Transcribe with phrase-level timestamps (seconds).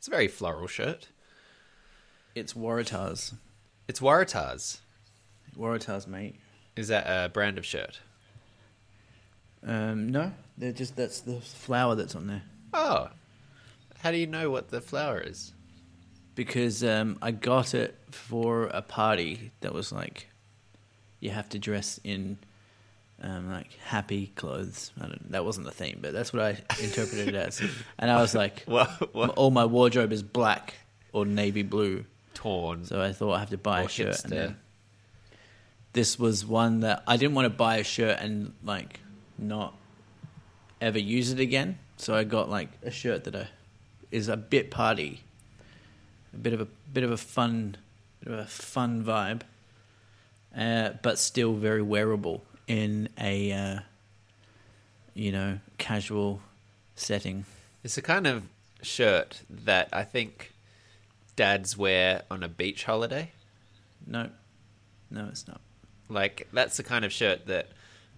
[0.00, 1.08] It's a very floral shirt.
[2.34, 3.34] It's Waratahs.
[3.86, 4.78] It's Waratahs.
[5.54, 6.36] Waratahs, mate.
[6.74, 8.00] Is that a brand of shirt?
[9.62, 12.44] Um, no, they're just that's the flower that's on there.
[12.72, 13.10] Oh,
[13.98, 15.52] how do you know what the flower is?
[16.34, 20.30] Because um, I got it for a party that was like,
[21.18, 22.38] you have to dress in
[23.22, 24.92] um, like happy clothes.
[25.00, 27.60] I don't, that wasn't the theme, but that's what I interpreted it as.
[27.98, 29.14] And I was like, What?
[29.14, 29.30] what?
[29.30, 30.74] all my wardrobe is black
[31.12, 32.04] or navy blue,
[32.34, 32.84] Torn.
[32.84, 34.24] so I thought I have to buy Or a shirt.
[34.24, 34.56] And then
[35.92, 39.00] this was one that I didn't want to buy a shirt and like
[39.38, 39.74] not
[40.80, 41.78] ever use it again.
[41.96, 43.48] So I got like a shirt that I,
[44.10, 45.20] is a bit party,
[46.32, 47.76] a bit of a bit of a fun,
[48.24, 49.42] bit of a fun vibe,
[50.56, 53.80] uh, but still very wearable in a uh,
[55.14, 56.40] you know casual
[56.94, 57.44] setting.
[57.82, 58.44] It's a kind of
[58.82, 60.52] shirt that I think
[61.34, 63.32] dads wear on a beach holiday.
[64.06, 64.30] No,
[65.10, 65.60] no, it's not.
[66.08, 67.68] Like that's the kind of shirt that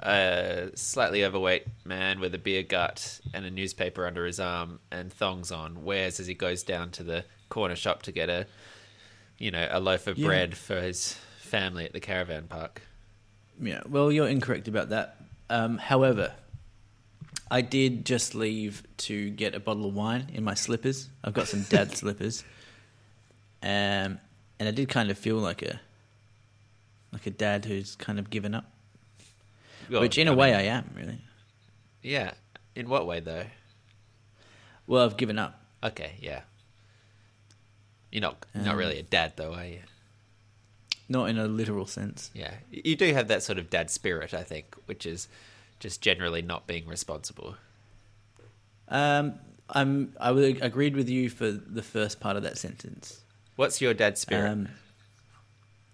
[0.01, 5.13] a slightly overweight man with a beer gut and a newspaper under his arm and
[5.13, 8.47] thongs on wears as he goes down to the corner shop to get a,
[9.39, 10.27] you know, a loaf of Yeah.
[10.27, 12.83] bread for his family at the caravan park.
[13.61, 15.17] Yeah, well, you're incorrect about that.
[15.51, 16.33] Um, however,
[17.51, 21.09] I did just leave to get a bottle of wine in my slippers.
[21.23, 22.45] I've got some dad slippers,
[23.63, 24.19] um,
[24.59, 25.81] and I did kind of feel like a
[27.13, 28.65] like a dad who's kind of given up.
[29.91, 31.19] Well, Which, in a I way, mean, I am really.
[32.03, 32.33] yeah.
[32.75, 33.45] In what way though?
[34.87, 35.61] Well, I've given up.
[35.85, 36.41] Okay, yeah.
[38.11, 39.81] You're not not Um, really a dad though, are you?
[41.13, 42.31] Not in a literal sense.
[42.33, 45.29] Yeah, you do have that sort of dad spirit, I think, which is
[45.79, 47.57] just generally not being responsible.
[48.89, 49.35] Um,
[49.69, 50.15] I'm.
[50.19, 53.21] I would agreed with you for the first part of that sentence.
[53.57, 54.51] What's your dad spirit?
[54.51, 54.69] Um,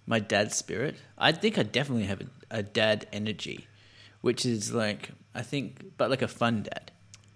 [0.06, 0.94] my dad spirit.
[1.18, 2.26] I think I definitely have a,
[2.58, 3.66] a dad energy,
[4.20, 6.92] which is like I think, but like a fun dad.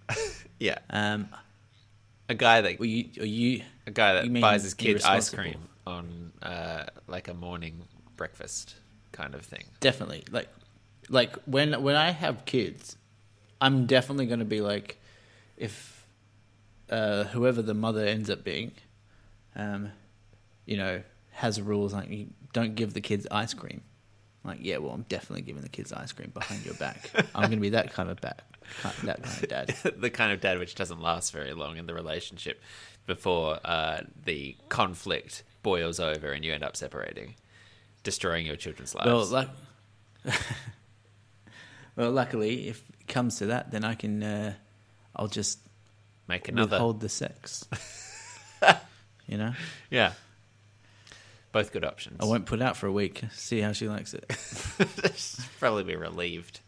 [0.60, 1.28] yeah, Um,
[2.28, 5.68] a guy that or you, or you, a guy that buys his kid ice cream
[5.86, 7.82] on uh, like a morning
[8.16, 8.76] breakfast
[9.12, 9.64] kind of thing.
[9.80, 10.48] definitely like,
[11.08, 12.96] like when when I have kids,
[13.60, 15.00] I'm definitely going to be like,
[15.56, 16.06] if
[16.90, 18.72] uh, whoever the mother ends up being,
[19.56, 19.90] um,
[20.66, 23.82] you know, has rules like you don't give the kids ice cream.
[24.44, 27.10] Like, yeah, well, I'm definitely giving the kids ice cream behind your back.
[27.34, 28.42] I'm going to be that kind of that
[28.80, 29.68] kind of dad.
[29.98, 32.60] the kind of dad which doesn't last very long in the relationship
[33.06, 37.34] before uh, the conflict boils over and you end up separating,
[38.02, 39.06] destroying your children's lives.
[39.06, 39.48] Well, like,
[41.96, 44.54] well, luckily, if it comes to that, then I can, uh,
[45.16, 45.58] I'll just
[46.28, 46.78] Make another.
[46.78, 47.66] hold the sex.
[49.26, 49.52] you know,
[49.90, 50.12] Yeah.
[51.52, 52.16] Both good options.
[52.18, 53.20] I won't put out for a week.
[53.32, 54.24] See how she likes it.
[55.60, 56.60] probably be relieved.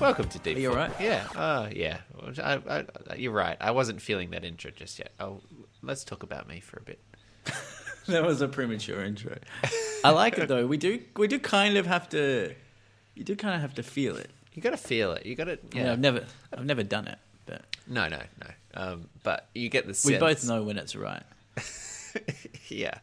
[0.00, 0.56] Welcome to Deep.
[0.56, 0.92] Are you alright?
[1.00, 1.26] Yeah.
[1.34, 1.98] Uh, yeah.
[2.38, 3.56] I, I, you're right.
[3.60, 5.12] I wasn't feeling that intro just yet.
[5.20, 5.40] Oh,
[5.82, 7.00] let's talk about me for a bit.
[8.06, 9.38] that was a premature intro.
[10.04, 10.66] I like it though.
[10.66, 12.54] We do, we do kind of have to.
[13.14, 14.30] You do kind of have to feel it.
[14.54, 15.26] You got to feel it.
[15.26, 15.58] You got to.
[15.72, 15.92] Yeah, Yeah.
[15.92, 18.50] I've never, I've never done it, but No, no, no.
[18.74, 20.12] Um, but you get the sense.
[20.12, 21.22] we both know when it's right.
[22.68, 22.98] yeah.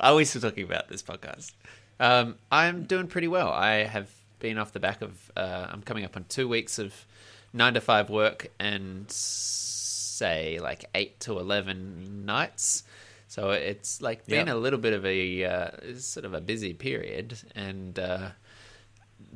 [0.00, 1.52] Are we still talking about this podcast?
[2.00, 3.50] Um, I'm doing pretty well.
[3.50, 6.94] I have been off the back of, uh, I'm coming up on two weeks of
[7.52, 12.82] nine to five work and say like eight to 11 nights.
[13.28, 14.56] So it's like been Yep.
[14.56, 18.30] a little bit of a uh, sort of a busy period and uh,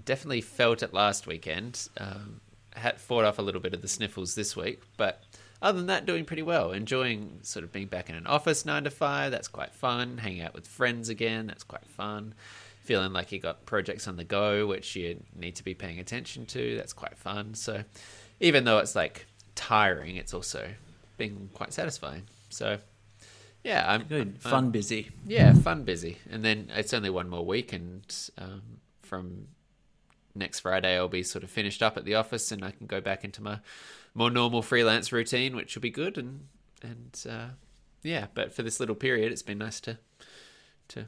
[0.05, 1.89] definitely felt it last weekend.
[1.99, 2.41] Um,
[2.75, 5.23] had fought off a little bit of the sniffles this week, but
[5.61, 6.73] other than that, doing pretty well.
[6.73, 9.31] Enjoying sort of being back in an office nine to five.
[9.31, 10.19] That's quite fun.
[10.19, 11.47] Hanging out with friends again.
[11.47, 12.35] That's quite fun.
[12.83, 16.47] Feeling like you got projects on the go which you need to be paying attention
[16.47, 16.77] to.
[16.77, 17.55] That's quite fun.
[17.55, 17.85] So
[18.41, 20.69] even though it's like tiring, it's also
[21.17, 22.25] been quite satisfying.
[22.49, 22.79] So
[23.63, 25.11] yeah, I'm Good, I'm- fun, busy.
[25.27, 28.03] yeah, fun, busy, and then it's only one more week, and
[28.37, 28.63] um,
[29.03, 29.47] from
[30.35, 33.01] next Friday I'll be sort of finished up at the office, and I can go
[33.01, 33.61] back into my
[34.15, 36.19] more normal freelance routine, which will be good.
[36.19, 36.49] And
[36.83, 37.49] and uh,
[38.03, 39.99] yeah, but for this little period, it's been nice to
[40.89, 41.07] to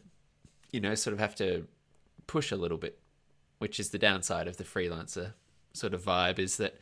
[0.75, 1.69] you know sort of have to
[2.27, 2.99] push a little bit,
[3.59, 5.35] which is the downside of the freelancer
[5.73, 6.75] sort of vibe, is that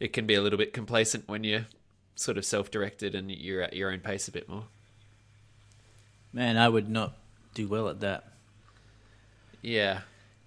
[0.00, 1.66] it can be a little bit complacent when you're
[2.14, 4.64] sort of self-directed and you're at your own pace a bit more.
[6.32, 7.12] Man, I would not
[7.52, 8.24] do well at that.
[9.60, 10.00] Yeah,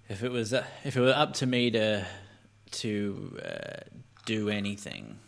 [0.08, 2.04] If it was, uh, if it were up to me to
[2.72, 3.80] to uh,
[4.26, 5.18] do anything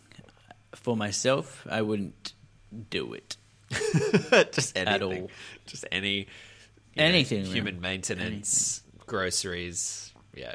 [0.75, 2.33] for myself, I wouldn't
[2.91, 3.37] do it.
[4.53, 5.23] just anything.
[5.23, 5.31] all.
[5.67, 6.27] Just any
[6.95, 10.13] you know, Anything, human maintenance, groceries.
[10.35, 10.55] Yeah,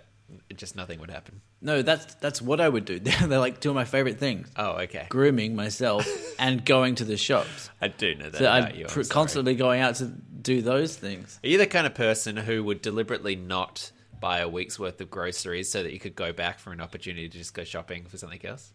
[0.56, 1.42] just nothing would happen.
[1.62, 3.00] No, that's that's what I would do.
[3.00, 5.08] They're like two of my favorite things: Oh, okay.
[5.10, 6.08] grooming myself
[6.40, 7.70] and going to the shops.
[7.82, 8.86] I do know that So about I'm you.
[8.86, 11.40] Pr- constantly going out to do those things.
[11.44, 15.10] Are you the kind of person who would deliberately not buy a week's worth of
[15.12, 18.18] groceries so that you could go back for an opportunity to just go shopping for
[18.18, 18.72] something else?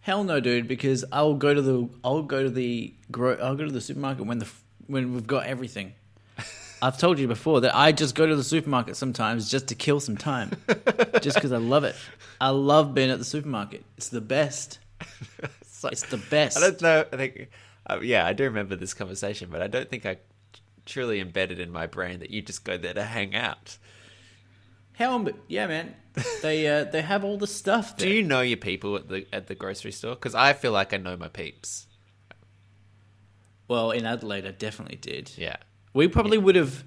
[0.00, 0.68] Hell no, dude.
[0.68, 4.24] Because I'll go to the I'll go to the gro- I'll go to the supermarket
[4.26, 4.48] when the
[4.86, 5.94] when we've got everything.
[6.82, 10.00] I've told you before that I just go to the supermarket sometimes just to kill
[10.00, 10.52] some time,
[11.22, 11.96] just because I love it.
[12.40, 13.84] I love being at the supermarket.
[13.96, 14.78] It's the best.
[15.84, 16.56] It's the best.
[16.56, 17.04] I don't know.
[17.12, 17.48] I think,
[17.88, 20.16] uh, yeah, I do remember this conversation, but I don't think I
[20.84, 23.78] truly embedded in my brain that you just go there to hang out.
[24.94, 25.94] Hell, yeah, man.
[26.42, 27.96] They uh, they have all the stuff.
[27.98, 30.14] Do you know your people at the at the grocery store?
[30.14, 31.86] Because I feel like I know my peeps.
[33.68, 35.32] Well, in Adelaide, I definitely did.
[35.36, 35.56] Yeah.
[35.96, 36.84] We probably would have.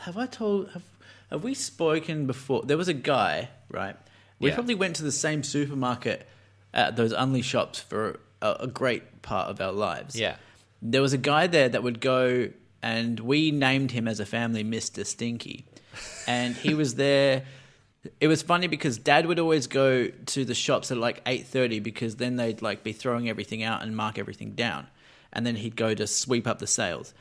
[0.00, 0.70] Have I told?
[0.70, 0.82] Have,
[1.30, 2.62] have we spoken before?
[2.64, 3.96] There was a guy, right?
[4.38, 4.54] We Yeah.
[4.54, 6.26] probably went to the same supermarket
[6.72, 10.18] at those only shops for a, a great part of our lives.
[10.18, 10.36] Yeah.
[10.80, 12.50] There was a guy there that would go,
[12.82, 15.66] and we named him as a family Mister Stinky,
[16.26, 17.44] and he was there.
[18.20, 21.80] It was funny because Dad would always go to the shops at like eight thirty
[21.80, 24.86] because then they'd like be throwing everything out and mark everything down,
[25.32, 27.12] and then he'd go to sweep up the sales,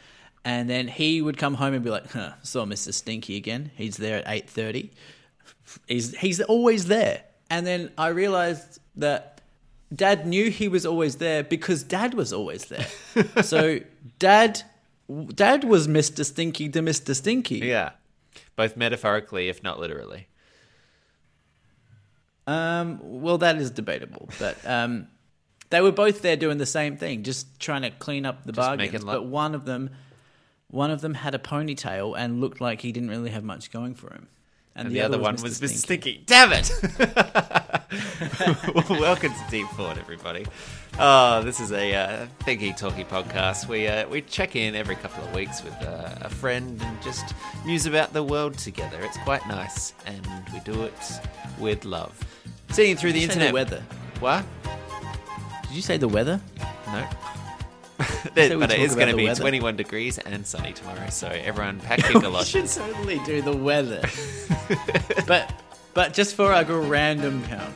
[0.46, 3.72] and then he would come home and be like, "Huh, saw Mister Stinky again.
[3.76, 4.92] He's there at eight thirty.
[5.88, 9.42] He's he's always there." And then I realized that
[9.94, 12.88] Dad knew he was always there because Dad was always there.
[13.44, 13.80] so
[14.20, 14.62] Dad,
[15.34, 17.60] Dad was Mister Stinky to Mister Stinky.
[17.60, 17.92] Yeah.
[18.56, 20.28] Both metaphorically, if not literally.
[22.48, 25.08] Um, well, that is debatable, but um,
[25.72, 28.68] they were both there doing the same thing, just trying to clean up the Just
[28.68, 29.04] bargains.
[29.04, 29.90] But one of them,
[30.76, 33.96] one of them had a ponytail and looked like he didn't really have much going
[33.96, 34.28] for him,
[34.76, 35.44] And, the, other, one Mr.
[35.44, 35.78] was Mr.
[35.78, 36.22] Stinky.
[36.26, 36.70] Damn it!
[38.90, 40.46] Welcome to Deep Thought, everybody.
[41.00, 43.70] Oh, this is a uh, Thinky Talky podcast.
[43.70, 47.34] We uh, we check in every couple of weeks with uh, a friend and just
[47.66, 49.00] muse about the world together.
[49.02, 51.20] It's quite nice, and we do it
[51.58, 52.20] with love.
[52.72, 53.70] Seeing through the Did you say internet.
[53.70, 53.84] the weather.
[54.20, 54.46] What?
[55.64, 56.42] Did you say the weather?
[56.88, 57.08] No.
[58.36, 59.40] We but it is going to be weather.
[59.42, 62.76] 21 degrees and sunny tomorrow, so everyone pack your We should galoshes.
[62.76, 64.02] totally do the weather,
[65.28, 65.54] but
[65.94, 67.74] but just for like a random count,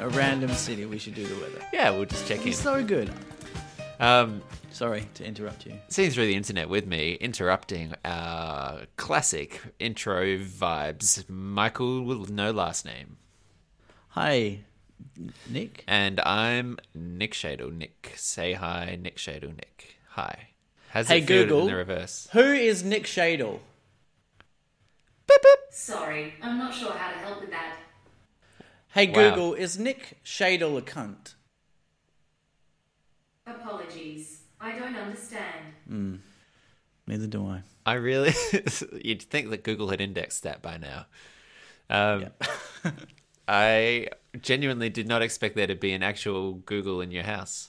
[0.00, 1.60] a random city, we should do the weather.
[1.72, 2.52] yeah, we'll just check in.
[2.52, 3.10] So good.
[4.00, 5.74] Um, Sorry to interrupt you.
[5.88, 11.26] seeing through the internet with me, interrupting our classic intro vibes.
[11.30, 13.16] Michael with no last name,
[14.08, 14.60] Hi,
[15.48, 15.84] Nick.
[15.86, 17.70] and I'm Nick Shadle.
[17.72, 19.54] Nick, say hi, Nick Shadle.
[19.56, 20.48] Nick, hi.
[20.90, 21.60] How's Hey, it feel Google.
[21.62, 22.28] in the reverse?
[22.32, 23.60] Who is Nick Shadle?
[25.70, 27.76] Sorry, I'm not sure how to help with that.
[28.94, 29.30] Hey Wow.
[29.30, 31.34] Google, is Nick Shadle a cunt?
[33.46, 34.42] Apologies.
[34.60, 36.20] I don't understand.
[37.06, 37.62] Neither do I.
[37.84, 38.32] I really,
[39.04, 41.06] you'd think that Google had indexed that by now.
[41.90, 42.26] Um,
[43.46, 44.08] I
[44.40, 47.68] genuinely did not expect there to be an actual Google in your house.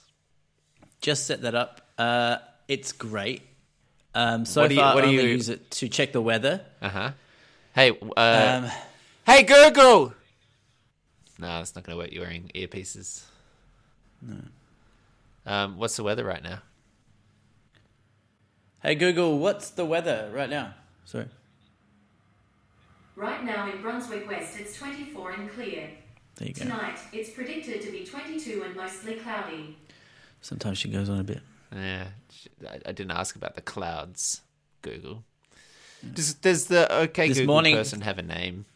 [1.00, 1.82] Just set that up.
[1.98, 2.36] Uh,
[2.68, 3.42] it's great.
[4.14, 6.12] Um, so What do you- far, what I do only you- use it to check
[6.12, 6.64] the weather.
[6.80, 7.10] Uh huh.
[7.74, 8.70] Hey, uh, Um,
[9.26, 10.14] hey Google.
[11.38, 12.12] No, it's not going to work.
[12.12, 13.24] You're wearing earpieces.
[14.22, 14.36] No.
[15.44, 16.62] Um, what's the weather right now?
[18.82, 20.74] hey Google, what's the weather right now?
[21.04, 21.26] Sorry.
[23.16, 25.90] Right now in Brunswick West, it's 24 and clear.
[26.36, 26.62] There you go.
[26.64, 29.78] Tonight, it's predicted to be 22 and mostly cloudy.
[30.42, 31.40] Sometimes she goes on a bit.
[31.74, 32.08] Yeah,
[32.68, 34.42] I, I didn't ask about the clouds.
[34.82, 35.24] Google.
[36.12, 38.66] Does does the OK This Google morning- person have a name?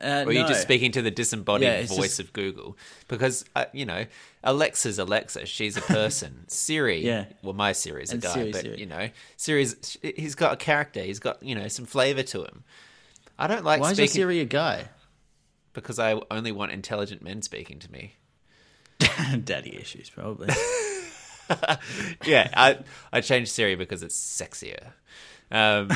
[0.00, 0.48] Uh, Or are you no.
[0.48, 2.76] just speaking to the disembodied Yeah, voice just- of Google?
[3.08, 4.06] Because uh, you know,
[4.44, 5.46] Alexa's Alexa.
[5.46, 6.44] She's a person.
[6.48, 7.04] Siri.
[7.04, 7.24] Yeah.
[7.42, 8.78] Well, my Siri's a And guy, Siri, but Siri.
[8.80, 11.02] you know, Siri's he's got a character.
[11.02, 12.64] He's got you know some flavor to him.
[13.38, 14.88] I don't like Why is your Siri a guy?
[15.74, 18.14] because I only want intelligent men speaking to me.
[19.44, 20.48] Daddy issues, probably.
[22.24, 22.78] yeah, I
[23.12, 24.92] I changed Siri because it's sexier.
[25.50, 25.88] Um,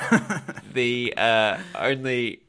[0.73, 2.41] the uh, only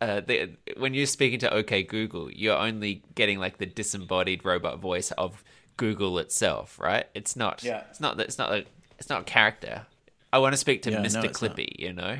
[0.00, 4.78] uh, the, when you're speaking to OK Google, you're only getting like the disembodied robot
[4.78, 5.42] voice of
[5.76, 7.06] Google itself, right?
[7.14, 7.62] It's not.
[7.62, 7.84] Yeah.
[7.90, 8.18] It's not.
[8.20, 8.52] It's not.
[8.52, 8.64] A,
[8.98, 9.86] it's not a character.
[10.32, 11.24] I want to speak to Yeah, no, Mr.
[11.24, 11.32] not.
[11.32, 11.78] Clippy.
[11.78, 12.18] You know.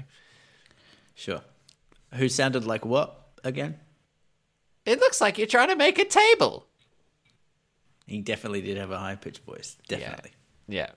[1.14, 1.40] sure.
[2.14, 3.18] Who sounded like what?
[3.44, 3.78] again?
[4.84, 6.66] It looks like you're trying to make a table.
[8.06, 9.76] He definitely did have a high pitched voice.
[9.88, 10.32] Definitely.
[10.68, 10.90] Yeah.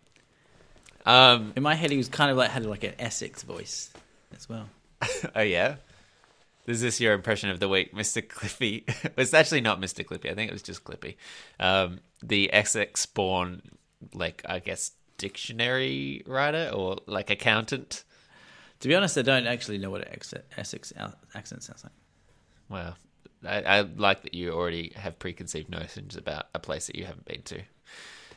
[1.05, 1.53] Um.
[1.55, 3.91] In my head, he was kind of like had like an Essex voice
[4.36, 4.70] as well.
[5.36, 5.75] Oh yeah.
[6.67, 8.25] Is this your impression of the week, Mr.
[8.25, 8.84] Clippy?
[9.17, 10.03] it's actually not Mr.
[10.03, 10.31] Clippy.
[10.31, 11.15] I think it was just Clippy.
[11.60, 13.62] Um, the Essex born,
[14.13, 18.03] like I guess, dictionary writer or like accountant.
[18.79, 20.19] To be honest, I don't actually know what an
[20.57, 20.91] Essex
[21.34, 21.93] accent sounds like.
[22.67, 22.95] Well,
[23.48, 27.25] I, I like that you already have preconceived notions about a place that you haven't
[27.25, 27.62] been to.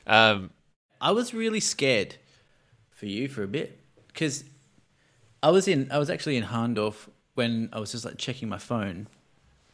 [0.07, 0.51] Um,
[1.01, 2.17] I was really scared
[2.91, 4.45] for you for a bit because
[5.43, 5.91] I was in.
[5.91, 7.09] I was actually in Hahndorf
[7.39, 9.09] when I was just like checking my phone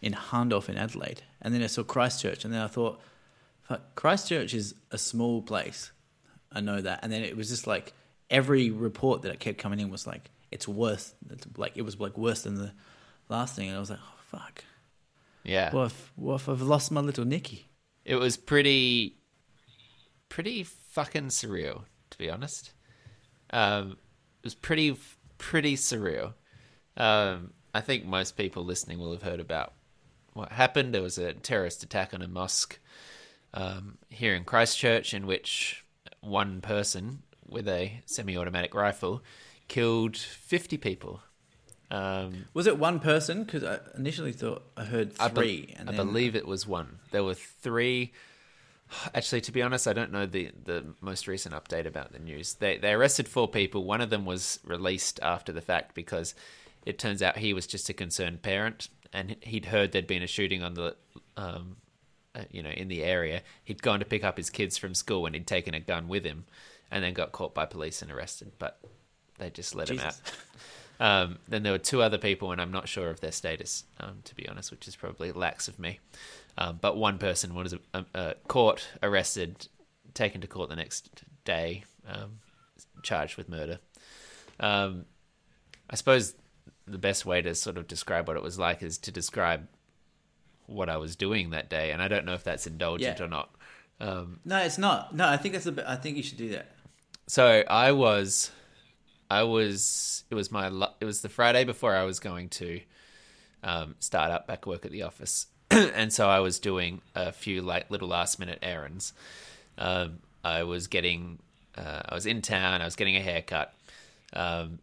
[0.01, 3.01] in Hahndorf in Adelaide, and then I saw Christchurch, and then I thought,
[3.63, 5.91] "Fuck, Christchurch is a small place.
[6.53, 7.93] I know that." And then it was just like
[8.31, 12.17] every report that kept coming in was like, "It's worse." It's like it was like
[12.19, 12.73] worse than the
[13.29, 14.65] last thing, and I was like, "Oh fuck."
[15.43, 17.67] yeah, What if, what if I've lost my little Nicky?
[18.05, 19.17] it was pretty,
[20.29, 22.73] pretty fucking surreal, to be honest.
[23.51, 23.93] Um,
[24.43, 24.97] it was pretty,
[25.39, 26.35] pretty surreal.
[26.97, 29.73] Um, I think most people listening will have heard about
[30.33, 30.95] what happened.
[30.95, 32.79] There was a terrorist attack on a mosque
[33.53, 35.85] um, here in Christchurch, in which
[36.21, 39.23] one person with a semi-automatic rifle
[39.69, 41.21] killed fifty people.
[41.91, 43.45] Um, Was it one person?
[43.45, 45.75] Because I initially thought I heard I be- three.
[45.77, 46.99] I, and then, believe it was one.
[47.11, 48.13] There were three.
[49.15, 52.55] Actually, to be honest, I don't know the, the most recent update about the news.
[52.55, 53.85] They they arrested four people.
[53.85, 56.35] One of them was released after the fact because
[56.85, 60.27] it turns out he was just a concerned parent and he'd heard there'd been a
[60.27, 60.97] shooting on the
[61.37, 61.77] um,
[62.35, 63.43] uh, you know in the area.
[63.65, 66.25] He'd gone to pick up his kids from school and he'd taken a gun with
[66.25, 66.45] him,
[66.91, 68.53] and then got caught by police and arrested.
[68.59, 68.79] But
[69.39, 70.21] they just let him out.
[71.01, 74.19] Um, then there were two other people, and I'm not sure of their status, um,
[74.23, 75.99] to be honest, which is probably lax of me.
[76.57, 79.67] Um, but one person was uh, uh, caught, arrested,
[80.15, 82.39] taken to court the next day, um,
[83.03, 83.81] charged with murder.
[84.61, 85.07] Um,
[85.91, 86.35] I suppose
[86.87, 89.67] the best way to sort of describe what it was like is to describe
[90.67, 93.25] what I was doing that day, and I don't know if that's indulgent Yeah.
[93.25, 93.55] or not.
[94.01, 95.15] Um, No, it's not.
[95.15, 95.85] No, I think that's a bit.
[95.87, 96.73] I think you should do that.
[97.27, 98.51] so I was,
[99.31, 100.25] I was.
[100.31, 100.67] It was my.
[101.01, 102.81] It was the Friday before I was going to
[103.63, 107.63] um, start up back work at the office, and so I was doing a few
[107.63, 109.13] like little last minute errands.
[109.79, 111.39] Um, I was getting.
[111.77, 112.81] Uh, I was in town.
[112.83, 113.73] I was getting a haircut,
[114.33, 114.79] um,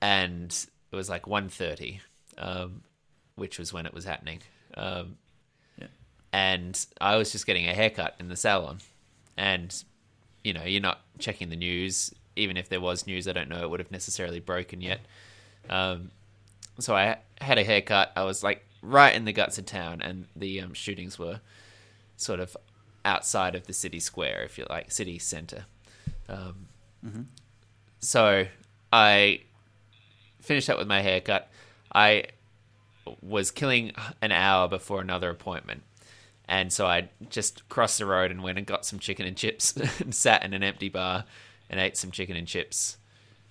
[0.00, 2.00] and it was like 1.30,
[2.38, 2.82] um,
[3.34, 4.40] which was when it was happening.
[4.76, 5.16] Um,
[5.78, 5.88] Yeah.
[6.32, 8.78] and I was just getting a haircut in the salon,
[9.36, 9.74] and
[10.44, 12.14] you know, you're not checking the news.
[12.36, 15.00] Even if there was news, I don't know it would have necessarily broken yet.
[15.70, 16.10] Um,
[16.78, 18.12] so I had a haircut.
[18.16, 21.40] I was like right in the guts of town, and the um, shootings were
[22.16, 22.56] sort of
[23.04, 25.64] outside of the city square, if you like, city center.
[26.28, 26.66] Um,
[28.00, 28.46] So
[28.92, 29.40] I
[30.44, 31.50] finished up with my haircut.
[31.94, 32.26] I
[33.22, 35.82] was killing an hour before another appointment.
[36.46, 39.76] And so I just crossed the road and went and got some chicken and chips
[40.00, 41.24] and sat in an empty bar
[41.70, 42.98] and ate some chicken and chips.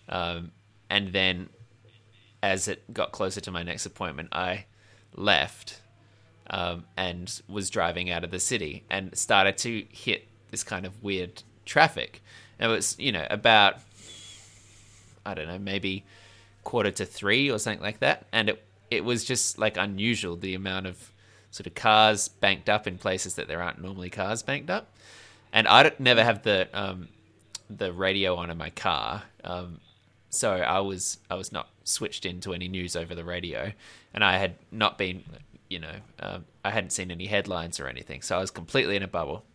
[0.08, 0.52] Um,
[0.90, 1.50] and then,
[2.42, 4.66] as it got closer to my next appointment, I
[5.16, 5.82] left
[6.50, 11.02] um, and was driving out of the city and started to hit this kind of
[11.02, 12.22] weird traffic.
[12.60, 13.78] And it was, you know, about,
[15.26, 16.06] I don't know, maybe
[16.63, 18.25] quarter to three or something like that.
[18.32, 21.12] And it, it was just like unusual the amount of
[21.51, 24.96] sort of cars banked up in places that there aren't normally cars banked up.
[25.51, 27.10] And I never have the um,
[27.70, 29.79] the radio on in my car, um,
[30.29, 33.72] so I was I was not switched into any news over the radio,
[34.13, 35.24] and I had not been,
[35.70, 39.03] you know, um, I hadn't seen any headlines or anything, so I was completely in
[39.03, 39.46] a bubble.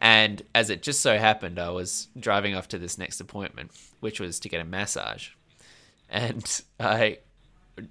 [0.00, 4.18] And as it just so happened, I was driving off to this next appointment, which
[4.18, 5.30] was to get a massage,
[6.14, 7.18] and I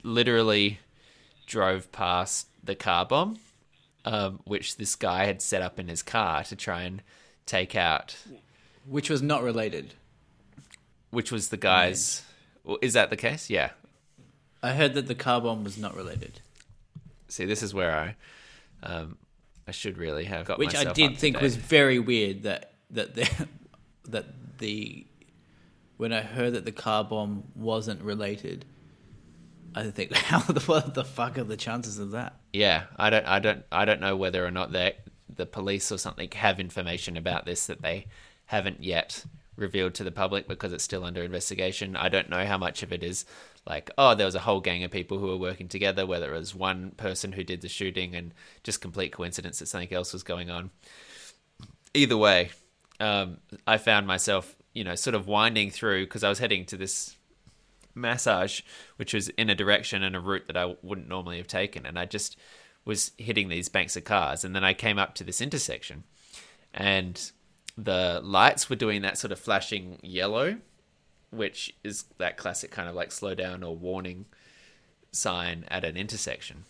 [0.02, 0.80] literally
[1.46, 3.38] drove past the car bomb,
[4.06, 7.04] um, which this guy had set up in his car to try and
[7.46, 8.16] take out.
[8.88, 9.94] Which was not related.
[11.12, 12.24] Which was the guy's?
[12.64, 13.50] Well, Is that the case?
[13.50, 13.72] Yeah.
[14.64, 16.40] I heard that the car bomb was not related,
[17.28, 18.16] See, this is where I,
[18.84, 19.18] um,
[19.68, 22.44] I should really have got which I did think was very weird.
[22.44, 23.48] That that the
[24.10, 25.06] that the
[26.04, 28.66] when I heard that the car bomb wasn't related,
[29.74, 32.36] I think how the what the fuck are the chances of that?
[32.52, 34.98] Yeah, I don't, I don't, I don't know whether or not they,
[35.34, 38.08] the police or something have information about this that they
[38.48, 39.24] haven't yet
[39.56, 41.96] revealed to the public because it's still under investigation.
[41.96, 43.24] I don't know how much of it is
[43.66, 46.38] like, oh, there was a whole gang of people who were working together, whether it
[46.38, 48.34] was one person who did the shooting and
[48.64, 50.70] just complete coincidence that something else was going on.
[51.94, 52.50] Either way,
[53.00, 56.78] um, I found myself, you know, sort of winding through because I was heading to
[56.78, 57.16] this
[57.96, 58.62] massage,
[58.98, 61.86] which was in a direction and a route that I wouldn't normally have taken.
[61.86, 62.38] And I just
[62.86, 64.44] was hitting these banks of cars.
[64.44, 66.04] And then I came up to this intersection
[66.74, 67.32] and
[67.78, 70.58] the lights were doing that sort of flashing yellow,
[71.32, 74.26] which is that classic kind of like slow down or warning
[75.12, 76.66] sign at an intersection.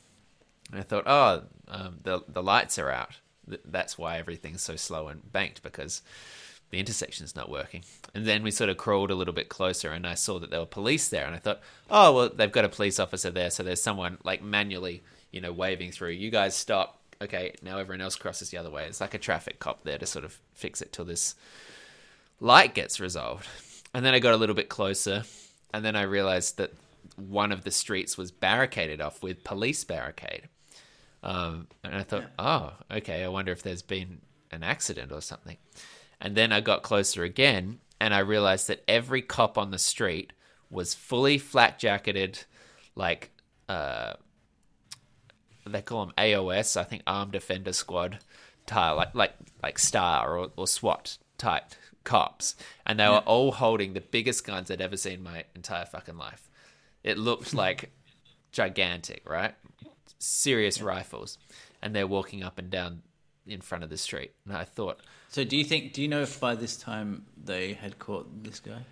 [0.71, 3.19] And I thought, oh, um, the the lights are out.
[3.65, 6.01] That's why everything's so slow and banked because
[6.73, 7.83] the intersection's not working.
[8.15, 10.59] And then we sort of crawled a little bit closer, and I saw that there
[10.59, 13.61] were police there, and I thought, oh well, they've got a police officer there, so
[13.61, 16.09] there's someone like manually, you know, waving through.
[16.09, 16.99] You guys stop.
[17.21, 18.87] Okay, now everyone else crosses the other way.
[18.87, 21.35] It's like a traffic cop there to sort of fix it till this
[22.39, 23.47] light gets resolved.
[23.93, 25.25] And then I got a little bit closer,
[25.75, 26.73] and then I realized that
[27.17, 30.49] one of the streets was barricaded off with police barricade.
[31.21, 35.57] Um, and I thought, oh, okay, I wonder if there's been an accident or something.
[36.23, 40.31] And then I got closer again, and I realized that every cop on the street
[40.69, 42.45] was fully flat jacketed,
[42.95, 43.29] like
[43.67, 44.13] uh,
[45.67, 48.19] they call them AOS, I think Armed Offender Squad,
[48.65, 51.65] type, like like like Star or, or SWAT type
[52.05, 55.85] cops, and they were all holding the biggest guns I'd ever seen in my entire
[55.85, 56.49] fucking life.
[57.03, 57.91] It looked like
[58.53, 59.55] gigantic, right?
[60.19, 61.37] Serious rifles,
[61.81, 63.01] and they're walking up and down
[63.47, 64.31] in front of the street.
[64.45, 65.93] And I thought, So do you think?
[65.93, 68.83] Do you know if by this time they had caught this guy?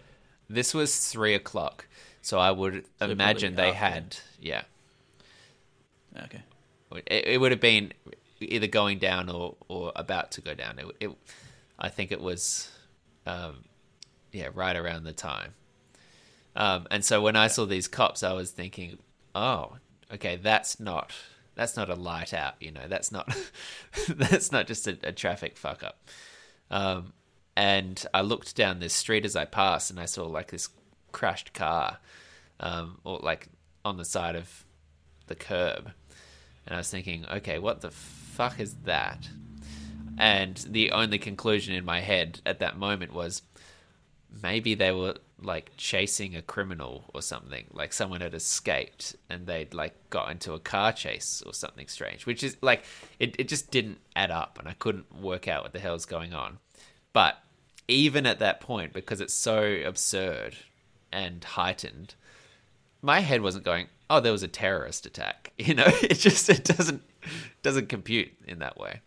[0.53, 1.87] this was three o'clock,
[2.21, 4.63] so I would probably imagine they had, yeah.
[6.25, 6.41] Okay.
[7.07, 7.93] It, it would have been
[8.41, 10.79] either going down or, or about to go down.
[10.79, 11.11] It, it
[11.79, 12.69] I think it was,
[13.25, 13.63] um,
[14.31, 15.53] yeah, right around the time.
[16.55, 18.97] Um, and so when I saw these cops, I was thinking,
[19.33, 19.77] oh,
[20.13, 21.13] okay, that's not
[21.55, 22.55] that's not a light out.
[22.59, 23.35] You know, that's not
[24.09, 26.07] that's not just a, a traffic fuck up.
[26.69, 27.13] Um,
[27.55, 30.69] and I looked down this street as I passed, and I saw like this
[31.11, 31.97] crashed car,
[32.59, 33.47] um, or like
[33.83, 34.65] on the side of
[35.27, 35.91] the curb,
[36.65, 39.29] and I was thinking, okay, what the fuck is that?
[40.17, 43.41] And the only conclusion in my head at that moment was
[44.43, 49.73] maybe they were like chasing a criminal or something like someone had escaped and they'd
[49.73, 52.83] like got into a car chase or something strange which is like
[53.19, 56.33] it, it just didn't add up and i couldn't work out what the hell's going
[56.33, 56.59] on.
[57.13, 57.37] But
[57.87, 60.55] even at that point because it's so absurd
[61.11, 62.15] and heightened
[63.01, 65.51] my head wasn't going oh there was a terrorist attack.
[65.57, 67.03] You know it just it doesn't
[67.61, 69.01] doesn't compute in that way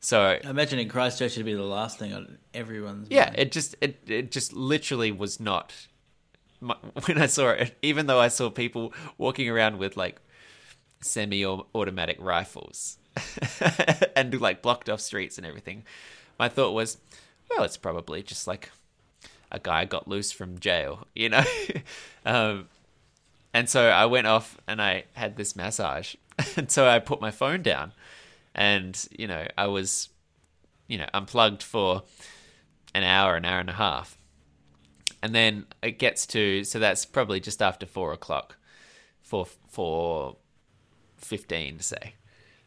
[0.00, 3.08] so I imagine in Christchurch it'd be the last thing on everyone's.
[3.10, 3.38] yeah mind.
[3.38, 5.72] it just it, it just literally was not
[6.60, 10.20] my, when i saw it even though i saw people walking around with like
[11.00, 12.98] semi-automatic rifles
[14.16, 15.82] and like blocked off streets and everything
[16.38, 16.98] my thought was
[17.50, 18.70] well it's probably just like
[19.50, 21.44] a guy got loose from jail you know
[22.26, 22.68] um,
[23.54, 26.14] and so i went off and i had this massage
[26.56, 27.92] and so i put my phone down
[28.60, 30.10] and you know i was
[30.86, 32.02] you know unplugged for
[32.94, 34.16] an hour, an hour and a half.
[35.22, 38.56] And then it gets to so that's probably just after four o'clock,
[39.22, 40.36] four four
[41.16, 42.14] fifteen say.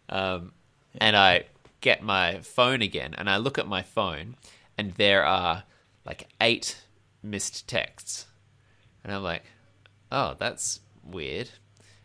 [0.10, 0.54] Um,
[1.00, 1.46] and I
[1.82, 4.36] get my phone again and I look at my phone
[4.78, 5.64] and there are
[6.06, 6.84] like eight
[7.24, 8.28] missed texts.
[9.04, 9.44] And I'm like,
[10.12, 11.50] oh, that's weird.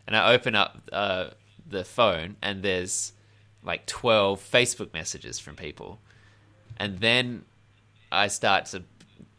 [0.07, 1.29] And I open up uh,
[1.65, 3.13] the phone and there's
[3.63, 5.99] like 12 Facebook messages from people.
[6.77, 7.45] And then
[8.11, 8.83] I start to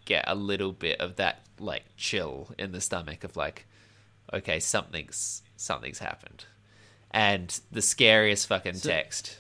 [0.04, 3.66] get a little bit of that like chill in the stomach of like,
[4.32, 6.44] okay, something's something's happened.
[7.10, 9.38] And the scariest fucking text.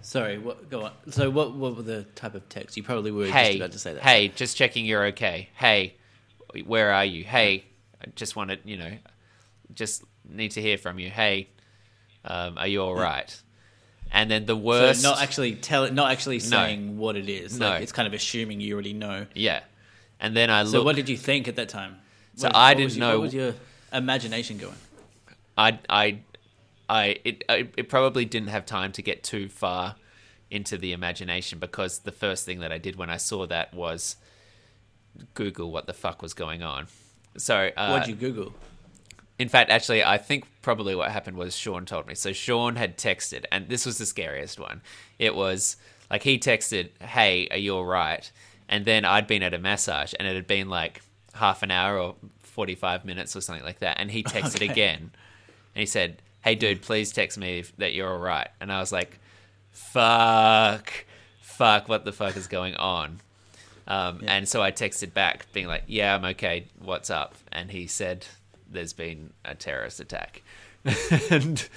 [0.00, 0.38] Sorry.
[0.38, 0.68] What?
[0.70, 0.92] Go on.
[1.10, 1.54] So what?
[1.54, 2.76] What were the type of text?
[2.76, 4.02] You probably were Hey, just about to say that.
[4.02, 5.50] hey, just checking you're okay.
[5.54, 5.94] Hey,
[6.64, 7.24] where are you?
[7.24, 7.64] Hey,
[8.00, 8.90] I just wanted, you know,
[9.74, 11.08] just need to hear from you.
[11.10, 11.48] Hey,
[12.24, 13.40] um, are you all right?
[14.14, 17.58] And then the So worst, not actually tell not actually saying what it is.
[17.58, 17.70] No.
[17.70, 19.26] Like it's kind of assuming you already know.
[19.34, 19.60] yeah.
[20.20, 21.96] And then I looked So what did you think at that time?
[22.36, 23.54] So What- I what didn't know- What was your
[23.92, 24.76] imagination going?
[25.56, 26.18] I I
[26.88, 29.96] I it I- it probably didn't have time to get too far
[30.50, 34.16] into the imagination because the first thing that I did when I saw that was
[35.34, 36.86] Google what the fuck was going on.
[37.38, 38.54] So uh, What'd you Google?
[39.42, 42.14] In fact, actually, I think probably what happened was Sean told me.
[42.14, 44.80] So Sean had texted, and this was the scariest one.
[45.18, 45.76] It was
[46.10, 48.30] like he texted, "Hey, are you all right?"
[48.68, 51.02] and then I'd been at a massage, and it had been like
[51.34, 54.68] half an hour or forty five minutes or something like that, and he texted Okay.
[54.68, 55.10] again,
[55.74, 58.78] and he said, "Hey, dude, please text me if, that you're all right," and I
[58.80, 59.18] was like,
[59.72, 61.04] "Fuck,
[61.40, 63.20] fuck, what the fuck is going on?"
[63.86, 64.34] Um, Yeah.
[64.36, 66.66] And so I texted back, being like, "Yeah, I'm okay.
[66.78, 68.26] What's up?" And he said,
[68.72, 70.42] "There's been a terrorist attack,"
[71.30, 71.68] and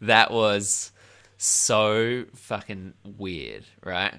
[0.00, 0.92] that was
[1.36, 4.14] so fucking weird, right?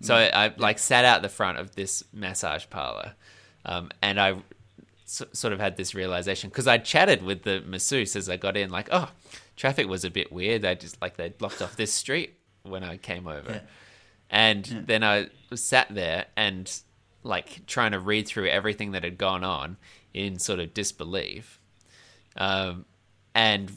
[0.00, 3.14] So I, I like sat out the front of this massage parlor,
[3.64, 4.36] um, and I
[5.04, 8.56] s- sort of had this realization because I chatted with the masseuse as I got
[8.56, 9.10] in, like, "Oh,
[9.56, 10.62] traffic was a bit weird.
[10.62, 13.60] They just like they blocked off this street when I came over." Yeah.
[14.30, 16.70] And then I sat there and
[17.24, 19.78] like trying to read through everything that had gone on
[20.18, 21.60] in sort of disbelief.
[22.36, 22.84] Um,
[23.34, 23.76] and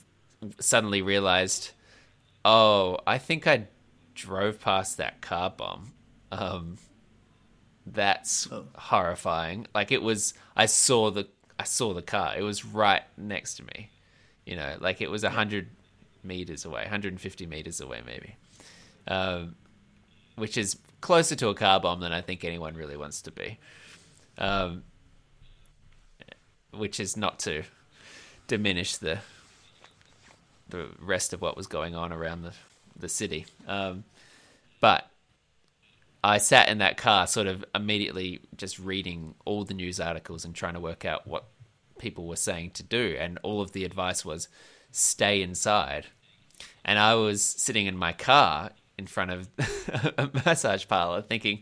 [0.59, 1.71] suddenly realized,
[2.43, 3.67] oh, I think I
[4.15, 5.93] drove past that car bomb.
[6.31, 6.77] Um,
[7.85, 8.65] that's Oh.
[8.75, 9.67] horrifying.
[9.73, 11.27] Like it was, I saw the,
[11.59, 12.33] I saw the car.
[12.37, 13.89] It was right next to me.
[14.45, 15.69] You know, like it was a hundred
[16.23, 18.35] meters away, 150 meters away, maybe.
[19.07, 19.55] Um,
[20.35, 23.59] which is closer to a car bomb than I think anyone really wants to be.
[24.37, 24.83] Um,
[26.73, 27.63] which is not to
[28.47, 29.19] diminish the
[30.69, 32.53] the rest of what was going on around the
[32.97, 33.45] the city.
[33.67, 34.03] Um,
[34.79, 35.09] but
[36.23, 40.53] I sat in that car, sort of immediately just reading all the news articles and
[40.53, 41.45] trying to work out what
[41.97, 44.47] people were saying to do, and all of the advice was
[44.91, 46.07] stay inside.
[46.85, 49.47] And I was sitting in my car in front of
[50.17, 51.61] a massage parlor, thinking,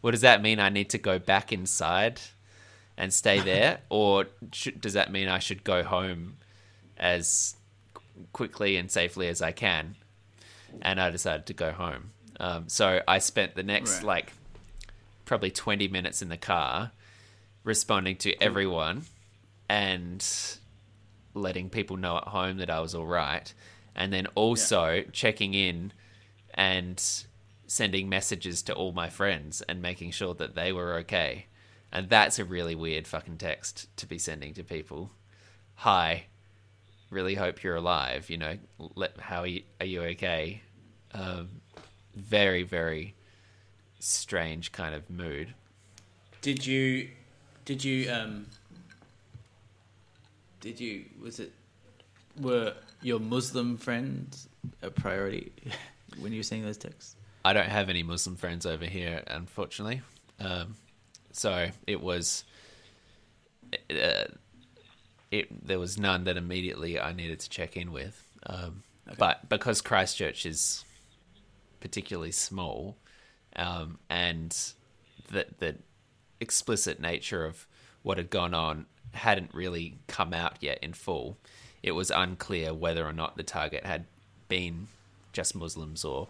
[0.00, 0.58] "What does that mean?
[0.58, 2.20] I need to go back inside
[3.00, 6.36] and stay there, or should, does that mean I should go home
[6.98, 7.56] as
[8.32, 9.96] quickly and safely as I can?"
[10.82, 12.10] And I decided to go home.
[12.38, 14.04] Um, so I spent the next Right.
[14.04, 14.32] like
[15.24, 16.92] probably twenty minutes in the car,
[17.64, 19.06] responding to everyone
[19.68, 20.24] and
[21.34, 23.52] letting people know at home that I was all right,
[23.94, 25.92] and then also checking in
[26.54, 27.02] and
[27.66, 31.46] sending messages to all my friends and making sure that they were okay.
[31.92, 35.10] And that's a really weird fucking text to be sending to people.
[35.76, 36.26] Hi,
[37.10, 38.30] really hope you're alive.
[38.30, 38.58] You know,
[38.94, 40.62] let how are you, are you okay?
[41.12, 41.48] Um,
[42.14, 43.14] very very
[43.98, 45.54] strange kind of mood.
[46.42, 47.10] Did you?
[47.64, 48.10] Did you?
[48.10, 48.46] Um.
[50.60, 51.04] Did you?
[51.22, 51.52] Was it?
[52.40, 54.48] Were your Muslim friends
[54.82, 55.52] a priority
[56.18, 57.16] when you were saying those texts?
[57.44, 60.02] I don't have any Muslim friends over here, unfortunately.
[60.38, 60.76] Um,
[61.32, 62.44] so it was,
[63.90, 64.24] uh,
[65.30, 68.26] it there was none that immediately I needed to check in with.
[68.46, 68.82] Um,
[69.18, 70.84] But because Christchurch is
[71.80, 72.96] particularly small,
[73.56, 74.56] um, and
[75.30, 75.76] the the
[76.40, 77.66] explicit nature of
[78.02, 81.36] what had gone on hadn't really come out yet in full,
[81.82, 84.06] it was unclear whether or not the target had
[84.48, 84.86] been
[85.32, 86.28] just Muslims or,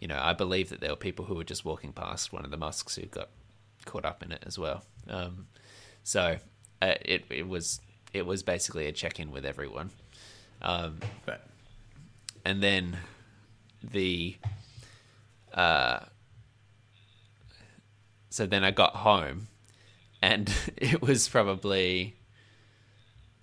[0.00, 2.50] you know, I believe that there were people who were just walking past one of
[2.50, 3.28] the mosques who got
[3.84, 4.84] caught up in it as well.
[5.08, 5.46] Um,
[6.02, 6.36] so
[6.80, 7.80] uh, it it was
[8.12, 9.90] it was basically a check in with everyone,
[10.60, 11.40] um, Right.
[12.44, 12.98] and then
[13.82, 14.36] the
[15.54, 16.00] uh,
[18.30, 19.48] so then I got home,
[20.20, 22.16] and it was probably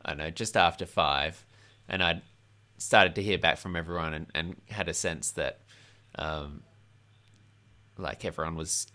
[0.03, 1.43] I don't know just after five,
[1.87, 2.21] and I
[2.77, 5.59] started to hear back from everyone and, and had a sense that
[6.15, 6.63] um,
[7.97, 8.87] like everyone was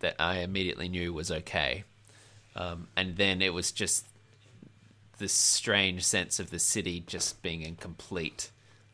[0.00, 1.84] that I immediately knew was okay,
[2.54, 4.06] um, and then it was just
[5.18, 8.50] this strange sense of the city just being in complete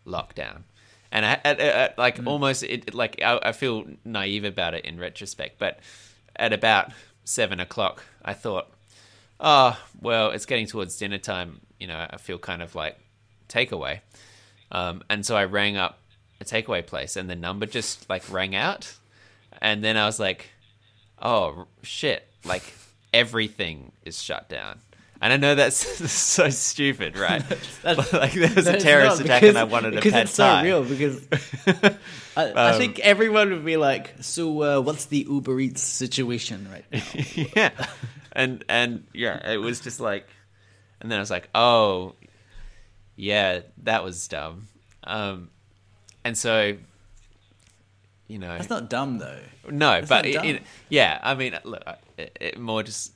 [0.06, 0.62] lockdown.
[1.10, 4.84] And I, at, at, like almost it it- like I, I feel naive about it
[4.84, 5.80] in retrospect, but
[6.36, 6.92] at about
[7.24, 8.68] seven o'clock, I thought,
[9.40, 11.60] oh well, it's getting towards dinner time.
[11.78, 12.98] You know, I feel kind of like
[13.48, 14.00] takeaway,
[14.70, 15.98] um, and so I rang up
[16.40, 18.94] a takeaway place, and the number just like rang out,
[19.60, 20.48] and then I was like,
[21.22, 22.62] oh shit, like
[23.14, 24.80] everything is shut down.
[25.20, 25.76] And I know that's
[26.12, 27.44] so stupid, right?
[27.84, 30.34] But, like there was a terrorist not, attack, because- and I wanted a pad it's
[30.34, 30.82] so real.
[30.84, 31.24] Because
[32.36, 36.66] I, Um, I think everyone would be like, "So, uh, what's the Uber Eats situation
[36.72, 37.02] right now?"
[37.54, 37.86] yeah,
[38.32, 40.26] and and yeah, it was just like,
[41.00, 42.14] and then I was like, oh,
[43.14, 44.66] yeah, that was dumb.
[45.04, 45.50] Um,
[46.24, 46.76] and so,
[48.32, 49.40] you know, That's not dumb though.
[49.70, 51.82] No, That's but it, it- yeah, I mean, look,
[52.16, 53.12] it, it more just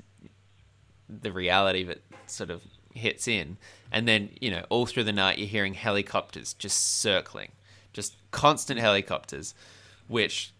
[1.09, 3.57] the reality that sort of hits in,
[3.91, 7.53] and then you know, all through the night, you're hearing helicopters just circling,
[7.95, 9.55] just constant helicopters,
[10.07, 10.53] which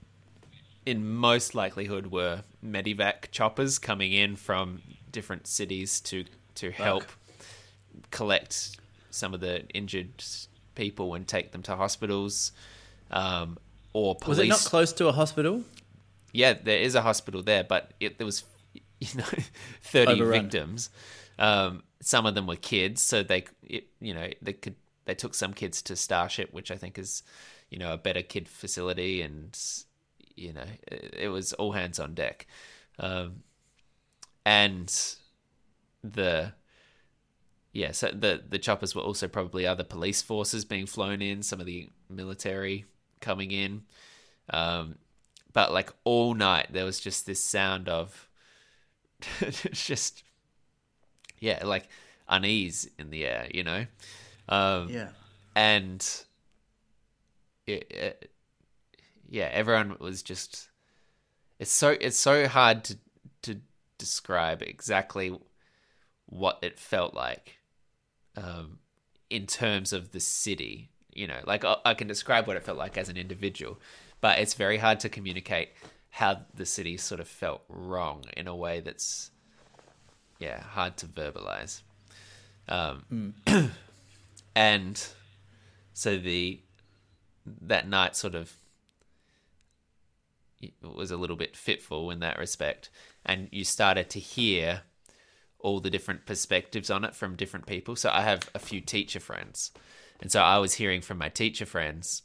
[0.87, 4.81] in most likelihood were medivac choppers coming in from
[5.13, 7.05] different cities to to help
[8.11, 8.79] collect
[9.11, 10.25] some of the injured
[10.75, 12.53] people and take them to hospitals.
[13.11, 13.59] Um,
[13.97, 14.39] or police.
[14.39, 15.65] Was it not close to a hospital?
[16.37, 18.45] yeah, there is a hospital there, but it, there was
[19.01, 19.25] you know
[19.81, 20.43] thirty Overrun.
[20.43, 20.91] victims.
[21.39, 25.35] Um, some of them were kids, so they it, you know they could they took
[25.35, 27.23] some kids to Starship, which I think is
[27.71, 29.59] you know a better kid facility, and
[30.37, 32.47] you know it, it was all hands on deck,
[32.99, 33.43] um,
[34.45, 34.95] and
[36.05, 36.53] the
[37.73, 41.61] yeah, so the the choppers were also probably other police forces being flown in, some
[41.61, 42.85] of the military
[43.21, 43.83] coming in.
[44.51, 44.97] Um,
[45.53, 48.29] but like all night there was just this sound of
[49.73, 50.23] just
[51.41, 51.89] yeah, like
[52.29, 53.87] unease in the air, you know.
[54.49, 55.09] Um, Yeah.
[55.55, 56.07] and
[57.67, 58.31] it, it,
[59.29, 60.69] yeah, everyone was just.
[61.59, 62.99] It's so it's so hard to
[63.43, 63.61] to
[63.99, 65.37] describe exactly
[66.27, 67.57] what it felt like,
[68.37, 68.79] um,
[69.31, 70.91] in terms of the city.
[71.17, 73.79] You know, like I, I can describe what it felt like as an individual,
[74.21, 75.71] but it's very hard to communicate
[76.11, 79.31] how the city sort of felt wrong in a way that's
[80.39, 81.83] yeah hard to verbalize.
[82.69, 83.35] Um,
[84.57, 85.07] and
[85.93, 86.61] so the
[87.63, 88.53] that night sort of
[90.83, 92.91] was a little bit fitful in that respect
[93.25, 94.83] and you started to hear
[95.59, 99.21] all the different perspectives on it from different people so i have a few teacher
[99.21, 99.71] friends
[100.21, 102.23] and so i was hearing from my teacher friends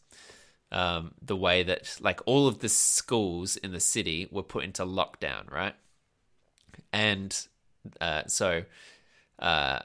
[0.74, 4.86] um, the way that like all of the schools in the city were put into
[4.86, 5.76] lockdown right
[6.94, 7.48] and
[8.00, 8.64] uh, so
[9.40, 9.80] uh,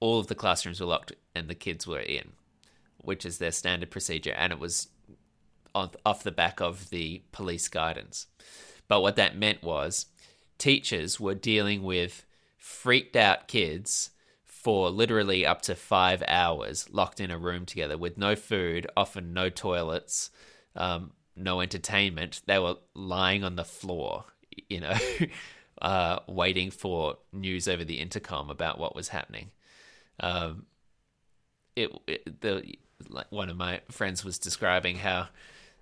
[0.00, 2.32] all of the classrooms were locked and the kids were in,
[2.98, 4.88] which is their standard procedure, and it was
[5.74, 8.26] off the back of the police guidance.
[8.88, 10.06] But what that meant was
[10.58, 12.26] teachers were dealing with
[12.58, 14.10] freaked out kids
[14.62, 19.32] for literally up to five hours locked in a room together with no food, often
[19.32, 20.30] no toilets,
[20.76, 22.42] um, no entertainment.
[22.46, 24.24] They were lying on the floor,
[24.68, 24.94] you know,
[25.82, 29.50] uh, waiting for news over the intercom about what was happening.
[30.20, 30.66] Um,
[31.74, 32.76] it, it the
[33.08, 35.28] like one of my friends was describing how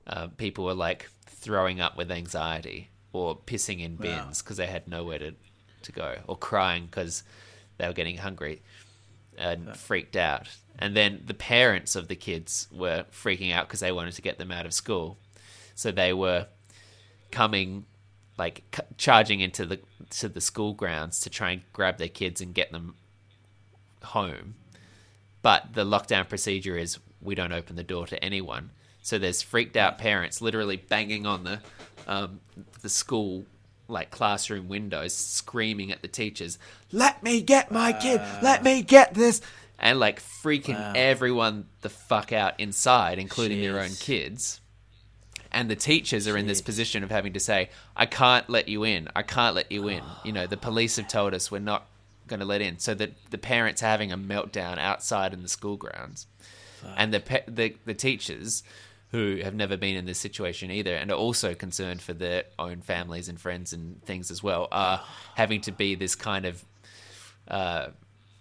[0.07, 4.89] uh, people were like throwing up with anxiety or pissing in bins because they had
[4.89, 5.35] nowhere to
[5.83, 7.23] to go or crying because
[7.81, 8.63] they were getting hungry
[9.39, 10.49] and freaked out.
[10.79, 14.39] And then the parents of the kids were freaking out because they wanted to get
[14.39, 15.19] them out of school,
[15.75, 16.47] so they were
[17.31, 17.87] coming
[18.39, 22.41] like c- charging into the to the school grounds to try and grab their kids
[22.41, 22.95] and get them
[24.03, 24.55] home.
[25.43, 28.71] But the lockdown procedure is we don't open the door to anyone.
[29.03, 31.61] So there's freaked out parents literally banging on the
[32.07, 32.41] um,
[32.83, 33.45] the school
[33.91, 36.59] like classroom windows, screaming at the teachers,
[36.93, 38.21] "Let me get my kid!
[38.43, 39.41] Let me get this!"
[39.79, 40.93] And like freaking Wow.
[40.95, 44.61] everyone the fuck out inside, including their own kids.
[45.53, 48.85] And the teachers are in this position of having to say, "I can't let you
[48.85, 49.09] in.
[49.17, 51.87] I can't let you in." You know, the police have told us we're not
[52.29, 52.79] going to let in.
[52.79, 56.27] So that the parents are having a meltdown outside in the school grounds,
[56.97, 58.63] and the, pe- the the teachers
[59.11, 62.81] who have never been in this situation either and are also concerned for their own
[62.81, 65.03] families and friends and things as well are
[65.35, 66.65] having to be this kind of
[67.49, 67.89] uh,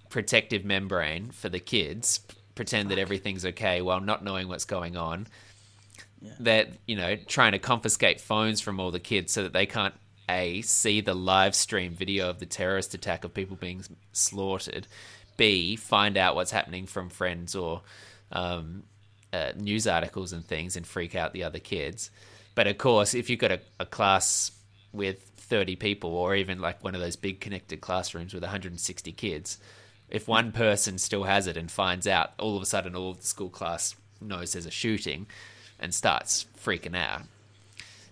[0.09, 2.19] protective membrane for the kids
[2.53, 5.27] pretend that everything's okay while not knowing what's going on.
[6.41, 9.93] That you know trying to confiscate phones from all the kids so that they can't
[10.29, 14.85] a see the live stream video of the terrorist attack of people being slaughtered
[15.37, 17.81] b find out what's happening from friends or
[18.31, 18.83] um,
[19.33, 22.11] uh, news articles and things and freak out the other kids.
[22.55, 24.51] But of course if you've got a, a class
[24.91, 29.57] with 30 people or even like one of those big connected classrooms with 160 kids
[30.09, 33.19] if one person still has it and finds out all of a sudden all of
[33.19, 35.27] the school class knows there's a shooting
[35.79, 37.21] and starts freaking out.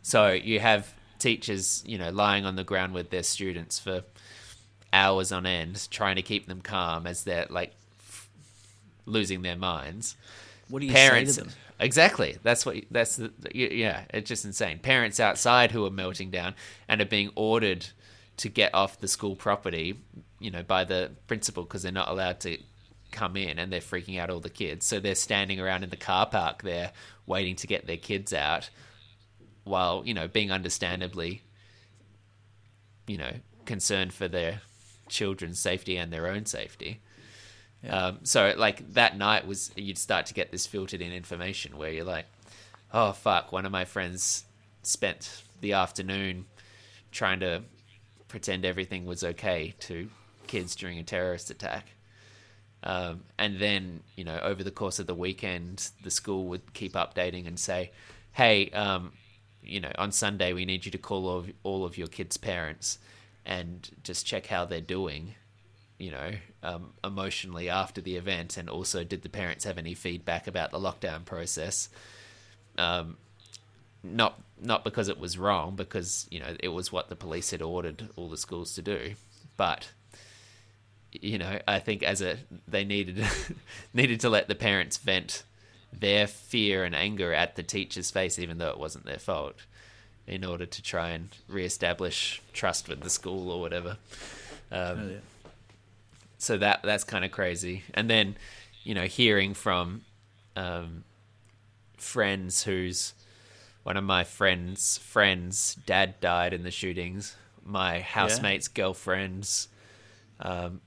[0.03, 4.03] So you have teachers you know lying on the ground with their students for
[4.93, 8.29] hours on end trying to keep them calm as they're like f-
[9.05, 10.15] losing their minds
[10.69, 11.55] What do you parents say to them?
[11.79, 12.37] exactly.
[12.43, 14.79] That's what that's the yeah it's just insane.
[14.79, 16.55] Parents outside who are melting down
[16.87, 17.87] and are being ordered
[18.37, 19.99] to get off the school property
[20.39, 22.57] you know by the principal because they're not allowed to
[23.11, 24.85] come in and they're freaking out all the kids.
[24.85, 26.91] So they're standing around in the car park there
[27.25, 28.69] waiting to get their kids out
[29.63, 31.41] while you know being understandably
[33.05, 33.31] you know
[33.65, 34.61] concerned for their
[35.09, 37.01] children's safety and their own safety
[37.89, 41.91] um, so like that night was you'd start to get this filtered in information where
[41.91, 42.25] you're like,
[42.93, 44.45] oh fuck, one of my friends
[44.83, 46.45] spent the afternoon
[47.11, 47.63] trying to
[48.27, 50.09] pretend everything was okay to
[50.47, 51.87] kids during a terrorist attack.
[52.83, 56.93] Um, and then, you know, over the course of the weekend, the school would keep
[56.93, 57.91] updating and say,
[58.33, 59.11] hey, um,
[59.63, 62.37] you know, on Sunday, we need you to call all of, all of your kids'
[62.37, 62.99] parents
[63.45, 65.35] and just check how they're doing,
[65.97, 66.31] you know,
[66.63, 68.57] um, emotionally after the event.
[68.57, 71.89] And also, did the parents have any feedback about the lockdown process?
[72.77, 73.17] Um,
[74.03, 77.61] not not because it was wrong, because you know it was what the police had
[77.61, 79.13] ordered all the schools to do,
[79.57, 79.89] but
[81.11, 83.25] you know I think as a they needed
[83.93, 85.43] needed to let the parents vent
[85.91, 89.55] their fear and anger at the teacher's face, even though it wasn't their fault,
[90.27, 93.97] in order to try and reestablish trust with the school or whatever.
[94.71, 95.17] Um, Oh, yeah.
[96.37, 97.83] So that that's kind of crazy.
[97.93, 98.37] And then,
[98.83, 100.01] you know, hearing from
[100.55, 101.03] um,
[101.97, 103.13] friends whose
[103.83, 107.35] one of my friends' friends' dad died in the shootings.
[107.63, 109.67] My housemate's girlfriend's
[110.39, 110.81] um,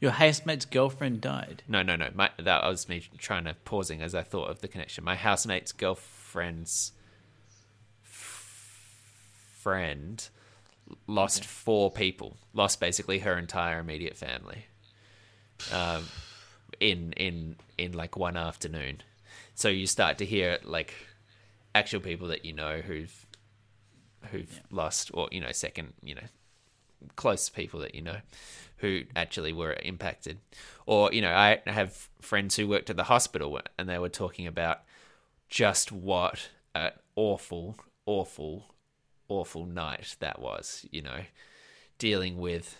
[0.00, 1.62] Your housemate's girlfriend died.
[1.68, 2.10] no, no, no.
[2.14, 5.04] My, that was me trying to pausing as I thought of the connection.
[5.04, 6.92] My housemate's girlfriend's
[8.04, 8.96] f-
[9.60, 10.28] friend
[11.06, 12.36] lost four people.
[12.52, 14.66] Lost basically her entire immediate family.
[15.72, 16.04] Um,
[16.80, 19.02] in in in like one afternoon.
[19.54, 20.94] So you start to hear like
[21.74, 23.26] actual people that you know who've
[24.30, 26.22] who've lost, or you know, second, you know,
[27.16, 28.18] close people that you know
[28.78, 30.38] who actually were impacted.
[30.86, 34.46] Or, you know, I have friends who worked at the hospital and they were talking
[34.46, 34.80] about
[35.48, 38.74] just what an awful, awful,
[39.32, 41.20] awful night that was, you know,
[41.98, 42.76] dealing with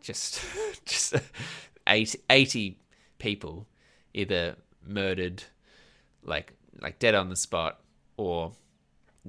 [0.00, 0.40] just
[0.84, 1.14] just
[1.86, 2.78] 80, 80
[3.18, 3.66] people
[4.14, 5.42] either murdered
[6.22, 7.80] like like dead on the spot
[8.16, 8.52] or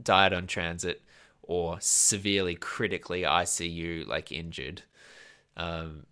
[0.01, 1.01] died on transit
[1.41, 4.81] or severely critically ICU like injured
[5.55, 6.05] um,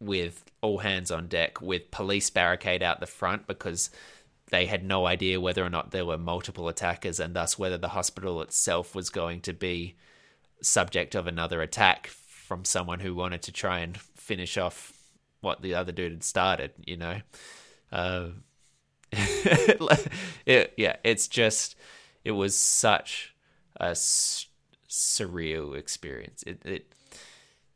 [0.00, 3.90] with all hands on deck with police barricade out the front because
[4.50, 7.88] they had no idea whether or not there were multiple attackers and thus whether the
[7.88, 9.96] hospital itself was going to be
[10.62, 14.92] subject of another attack from someone who wanted to try and finish off
[15.40, 17.20] what the other dude had started you know?
[17.90, 18.28] Uh,
[19.12, 21.74] it, yeah it's just
[22.24, 23.34] it was such
[23.80, 24.46] a s-
[24.88, 26.42] surreal experience.
[26.46, 26.92] It, it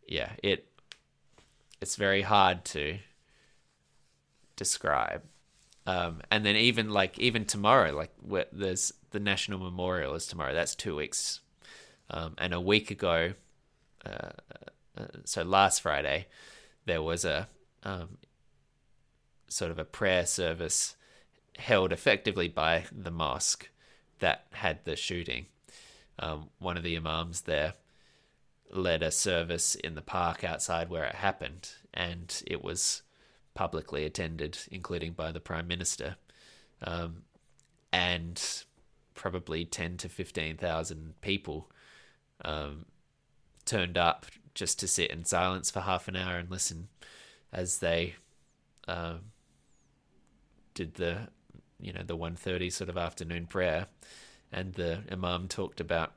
[0.06, 0.66] yeah it
[1.80, 2.98] it's very hard to
[4.56, 5.22] describe
[5.86, 8.12] um, and then even like even tomorrow like
[8.52, 10.54] there's the national memorial is tomorrow.
[10.54, 11.40] That's two weeks
[12.10, 13.34] um, and a week ago
[14.04, 14.30] uh,
[14.98, 16.26] uh, so last friday
[16.84, 17.48] there was a
[17.82, 18.18] um,
[19.48, 20.96] sort of a prayer service
[21.58, 23.68] held effectively by the mosque
[24.18, 25.46] that had the shooting.
[26.18, 27.74] Um, one of the imams there
[28.70, 33.02] led a service in the park outside where it happened, and it was
[33.54, 36.16] publicly attended, including by the prime minister,
[36.82, 37.22] um,
[37.92, 38.64] and
[39.14, 41.70] probably ten to fifteen thousand people
[42.44, 42.86] um,
[43.64, 46.88] turned up just to sit in silence for half an hour and listen
[47.52, 48.14] as they
[48.86, 49.20] um,
[50.74, 51.28] did the
[51.80, 53.86] you know the 1.30 sort of afternoon prayer.
[54.52, 56.12] And the imam talked about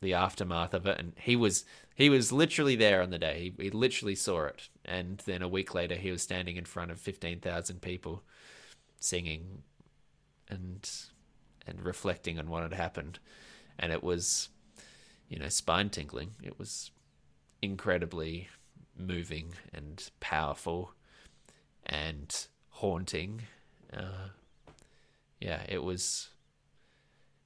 [0.00, 0.98] the aftermath of it.
[0.98, 3.54] And he was he was literally there on the day.
[3.58, 6.90] He, he literally saw it and then a week later he was standing in front
[6.90, 8.22] of 15,000 people
[9.00, 9.62] singing
[10.48, 10.90] and
[11.66, 13.18] and reflecting on what had happened.
[13.78, 14.48] And it was
[15.28, 16.90] you know spine tingling it was
[17.62, 18.48] incredibly
[18.96, 20.92] moving and powerful
[21.86, 23.42] and haunting.
[23.92, 24.28] Uh,
[25.40, 26.28] yeah it was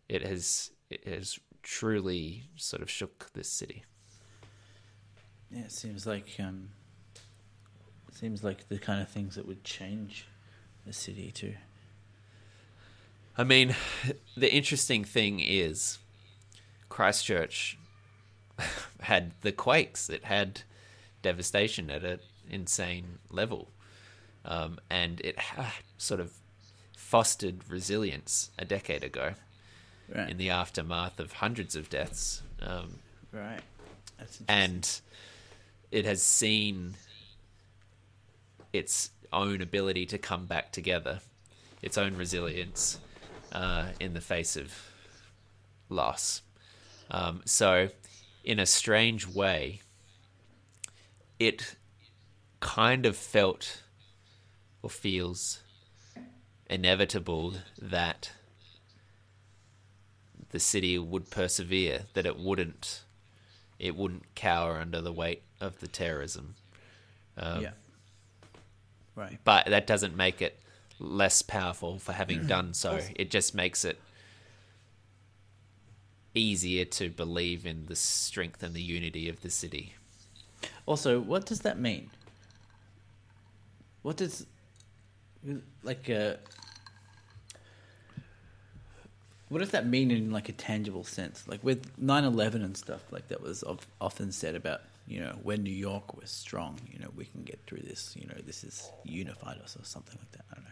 [0.09, 3.85] it has it has truly sort of shook this city.
[5.51, 6.71] Yeah, it seems like um,
[8.19, 10.27] seems like the kind of things that would change
[10.87, 11.55] the city too.
[13.37, 13.77] I mean,
[14.37, 15.99] the interesting thing is
[16.89, 17.79] Christchurch
[19.01, 20.11] had the quakes.
[20.11, 20.63] It had
[21.23, 22.19] devastation at an
[22.51, 23.69] insane level,
[24.45, 26.33] um, and it ha- sort of
[26.97, 29.33] fostered resilience a decade ago
[30.15, 30.31] Right.
[30.31, 32.41] in the aftermath of hundreds of deaths.
[32.63, 32.99] Um,
[33.31, 33.61] right.
[34.49, 34.91] And
[35.93, 36.95] it has seen
[38.73, 41.21] its own ability to come back together,
[41.83, 42.99] its own resilience
[43.53, 44.75] uh, in the face of
[45.89, 46.43] loss.
[47.11, 47.89] Um, so,
[48.45, 49.81] in a strange way,
[51.39, 51.77] it
[52.61, 53.83] kind of felt
[54.83, 55.61] or feels
[56.69, 58.33] inevitable that
[60.51, 63.03] the city would persevere, that it wouldn't
[63.79, 66.57] it wouldn't cower under the weight of the terrorism.
[67.37, 67.71] Um, yeah.
[69.19, 69.39] Right.
[69.43, 70.61] But that doesn't make it
[71.01, 73.01] less powerful for having done so.
[73.17, 73.99] It just makes it
[76.35, 79.95] easier to believe in the strength and the unity of the city.
[80.87, 82.11] Also, what does that mean?
[84.03, 84.47] What does
[85.83, 86.35] like uh
[89.49, 91.45] what does that mean in like a tangible sense?
[91.49, 95.63] Like with 9/11 and stuff like that was of, often said about, you know, when
[95.63, 98.91] New York was strong, you know, we can get through this, you know, this is
[99.05, 100.45] unified us or something like that.
[100.53, 100.71] I don't know.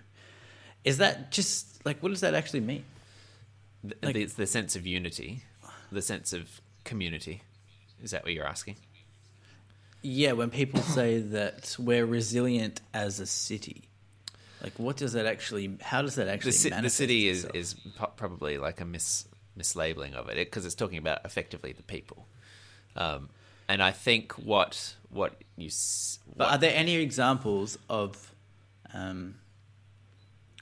[0.85, 2.85] Is that just like what does that actually mean?
[4.03, 5.43] Like- the, the sense of unity,
[5.91, 7.43] the sense of community.
[8.03, 8.77] Is that what you're asking?
[10.03, 13.89] Yeah, when people say that we're resilient as a city,
[14.63, 15.79] like what does that actually?
[15.81, 16.53] How does that actually?
[16.53, 17.57] the, ci- the city is, itself?
[17.57, 17.75] is
[18.17, 19.27] probably like a mis
[19.59, 22.27] mislabeling of it because it's talking about effectively the people.
[22.95, 23.31] Um,
[23.69, 28.33] and I think what what you s- But are there any examples of?
[28.95, 29.37] Um,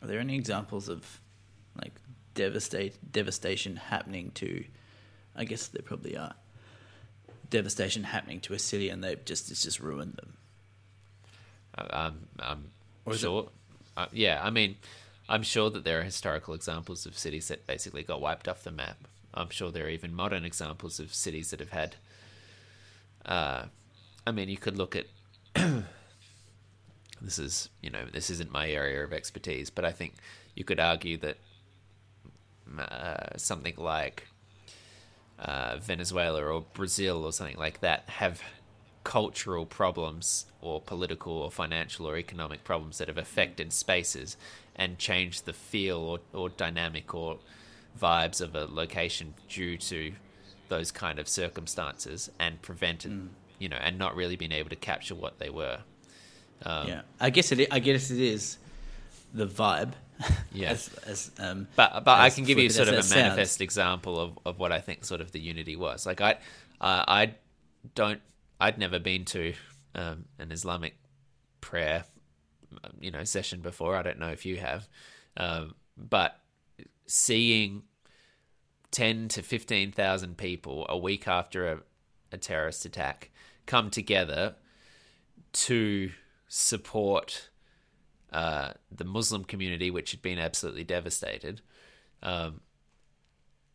[0.02, 1.20] are there any examples of
[1.80, 1.92] like
[2.34, 4.64] devastate devastation happening to?
[5.36, 6.34] I guess there probably are.
[7.50, 10.36] Devastation happening to a city, and they've just it's just ruined them.
[11.90, 12.70] um, I'm
[13.05, 13.48] Or is it- sure.
[13.96, 14.76] Uh, yeah, I mean,
[15.28, 18.72] I'm sure that there are historical examples of cities that basically got wiped off the
[18.72, 18.96] map.
[19.32, 21.96] I'm sure there are even modern examples of cities that have had.
[23.24, 23.66] Uh,
[24.26, 25.06] I mean, you could look at.
[27.20, 30.14] this is, you know, this isn't my area of expertise, but I think
[30.54, 31.36] you could argue that
[32.78, 34.28] uh, something like
[35.38, 38.42] uh, Venezuela or Brazil or something like that have
[39.04, 44.36] cultural problems or political or financial or economic problems that have affected spaces
[44.74, 47.38] and changed the feel or, or dynamic or
[48.00, 50.14] vibes of a location due to
[50.74, 55.14] those kind of circumstances and prevented you know and not really being able to capture
[55.14, 55.78] what they were
[56.62, 57.68] um, yeah, I guess it.
[57.70, 58.58] I guess it is
[59.32, 59.92] the vibe.
[60.52, 60.70] Yeah.
[60.70, 63.22] as, as um, But but I can give you sort of a sounds.
[63.22, 66.06] manifest example of, of what I think sort of the unity was.
[66.06, 66.34] Like I
[66.80, 67.34] uh, I
[67.96, 68.20] don't
[68.60, 69.52] I'd never been to
[69.96, 70.94] um, an Islamic
[71.60, 72.04] prayer
[73.00, 73.96] you know session before.
[73.96, 74.88] I don't know if you have,
[75.36, 76.38] um, but
[77.06, 77.82] seeing
[78.95, 81.78] ten to fifteen thousand people a week after a,
[82.30, 83.30] a terrorist attack
[83.66, 84.55] come together
[85.53, 86.12] to
[86.47, 87.51] support
[88.32, 91.61] uh, the Muslim community, which had been absolutely devastated,
[92.22, 92.61] um,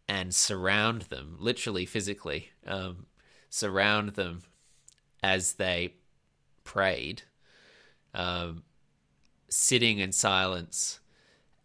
[0.08, 3.06] and surround them, literally physically, um,
[3.50, 4.42] surround them
[5.22, 5.96] as they
[6.64, 7.24] prayed,
[8.14, 8.64] um,
[9.50, 11.02] sitting in silence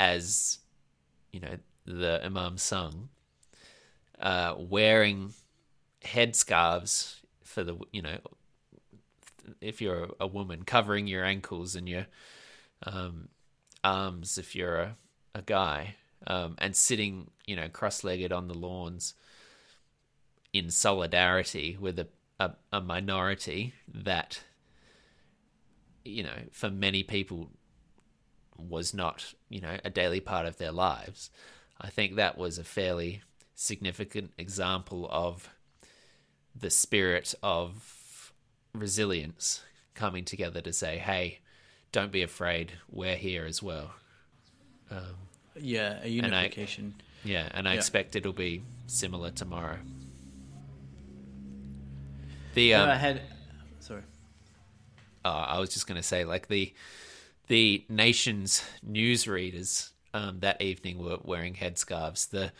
[0.00, 0.58] as
[1.32, 3.10] you know the Imam sung,
[4.24, 5.32] uh, wearing
[6.02, 8.18] headscarves for the you know
[9.60, 12.06] if you're a woman covering your ankles and your
[12.84, 13.28] um,
[13.84, 14.96] arms if you're a,
[15.34, 15.94] a guy
[16.26, 19.14] um, and sitting you know cross-legged on the lawns
[20.52, 22.08] in solidarity with a,
[22.40, 24.42] a, a minority that
[26.04, 27.50] you know for many people
[28.56, 31.30] was not you know a daily part of their lives.
[31.80, 33.22] I think that was a fairly
[33.54, 35.48] significant example of
[36.54, 38.32] the spirit of
[38.72, 39.62] resilience
[39.94, 41.38] coming together to say hey
[41.92, 43.92] don't be afraid we're here as well
[44.90, 44.98] um,
[45.60, 46.94] yeah, a I- unification.
[47.24, 47.78] yeah and i Yeah.
[47.78, 49.78] expect it'll be similar tomorrow
[52.54, 53.20] the No, um, I had.
[53.80, 54.02] Sorry.
[55.24, 56.72] uh, I was just going to say, like the
[57.48, 62.30] the nation's newsreaders um, that evening were wearing headscarves.
[62.30, 62.52] The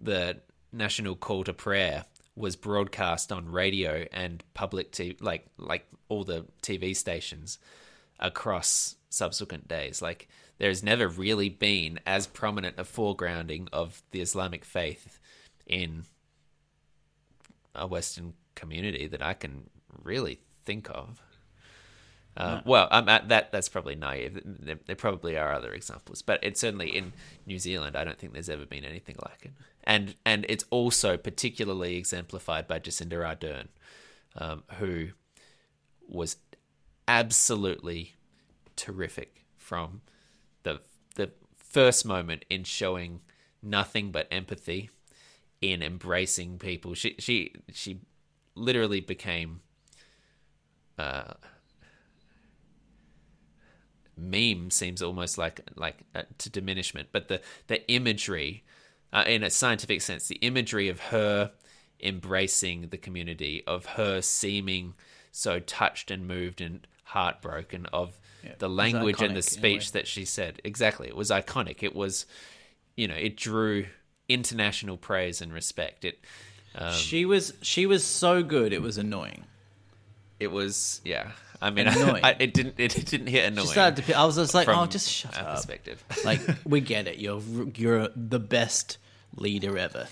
[0.00, 0.40] the
[0.72, 6.44] national call to prayer was broadcast on radio and public t- like like all the
[6.62, 7.58] TV stations
[8.20, 10.02] across subsequent days.
[10.02, 10.28] Like
[10.58, 15.18] there has never really been as prominent a foregrounding of the Islamic faith
[15.66, 16.04] in
[17.74, 19.68] a Western community that I can
[20.02, 21.22] really think of.
[22.36, 24.40] Uh, Well, um, that that's probably naive.
[24.44, 27.12] There, there probably are other examples, but it's certainly in
[27.46, 27.96] New Zealand.
[27.96, 29.52] I don't think there's ever been anything like it,
[29.84, 33.68] and and it's also particularly exemplified by Jacinda Ardern,
[34.36, 35.08] um, who
[36.08, 36.36] was
[37.08, 38.14] absolutely
[38.76, 40.02] terrific from
[40.62, 40.80] the
[41.14, 43.20] the first moment in showing
[43.62, 44.90] nothing but empathy,
[45.60, 46.94] in embracing people.
[46.94, 48.00] She she she
[48.54, 49.60] literally became
[50.98, 51.34] uh,
[54.16, 58.64] meme seems almost like like uh, to diminishment, but the the imagery
[59.12, 61.52] uh, in a scientific sense, the imagery of her
[62.00, 64.94] embracing the community, of her seeming
[65.32, 69.72] so touched and moved and heartbroken, of Yeah, the language and the iconic in a
[69.72, 69.78] way.
[69.78, 70.60] speech that she said.
[70.64, 71.08] Exactly.
[71.08, 71.82] It was iconic.
[71.82, 72.26] It was,
[72.96, 73.86] you know, it drew
[74.28, 76.04] international praise and respect.
[76.04, 76.18] It,
[76.74, 78.72] um, she was she was so good.
[78.72, 79.44] It was annoying.
[80.40, 81.30] It was, yeah.
[81.60, 81.88] I mean.
[81.88, 83.66] I, it didn't, it didn't hit annoying.
[83.66, 84.14] She started to.
[84.14, 85.54] I was just like, oh, just shut up.
[85.56, 86.02] perspective.
[86.24, 87.18] Like we get it.
[87.18, 87.40] You're
[87.74, 88.98] you're the best
[89.36, 90.08] leader ever.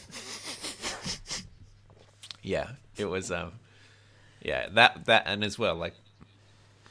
[2.43, 2.69] yeah
[2.99, 3.53] it was um
[4.43, 5.95] yeah that that and as well like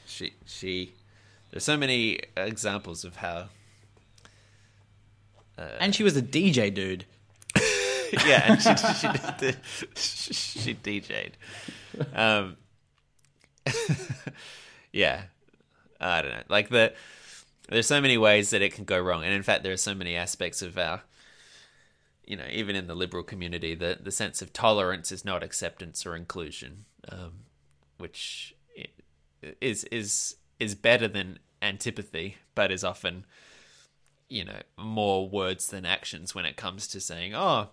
[0.07, 0.93] she she
[1.51, 3.49] there's so many examples of how
[5.79, 7.05] And she was a DJ, dude.
[8.25, 9.07] yeah and she, she
[9.39, 9.55] the,
[9.95, 11.33] she dj'd
[12.15, 12.57] um
[14.91, 15.23] yeah.
[15.99, 16.43] I don't know.
[16.49, 16.93] Like the
[17.69, 19.95] there's so many ways that it can go wrong and in fact there are so
[19.95, 21.01] many aspects of our
[22.25, 26.05] you know even in the liberal community the the sense of tolerance is not acceptance
[26.05, 27.31] or inclusion um
[27.97, 28.55] which
[29.61, 33.25] is is is better than antipathy but is often
[34.29, 37.69] you know more words than actions when it comes to saying oh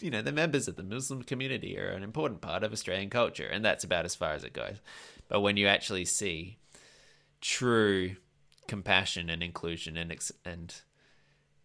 [0.00, 3.46] you know the members of the muslim community are an important part of australian culture
[3.46, 4.76] and that's about as far as it goes
[5.28, 6.58] but when you actually see
[7.40, 8.16] true
[8.66, 10.82] compassion and inclusion and ex- and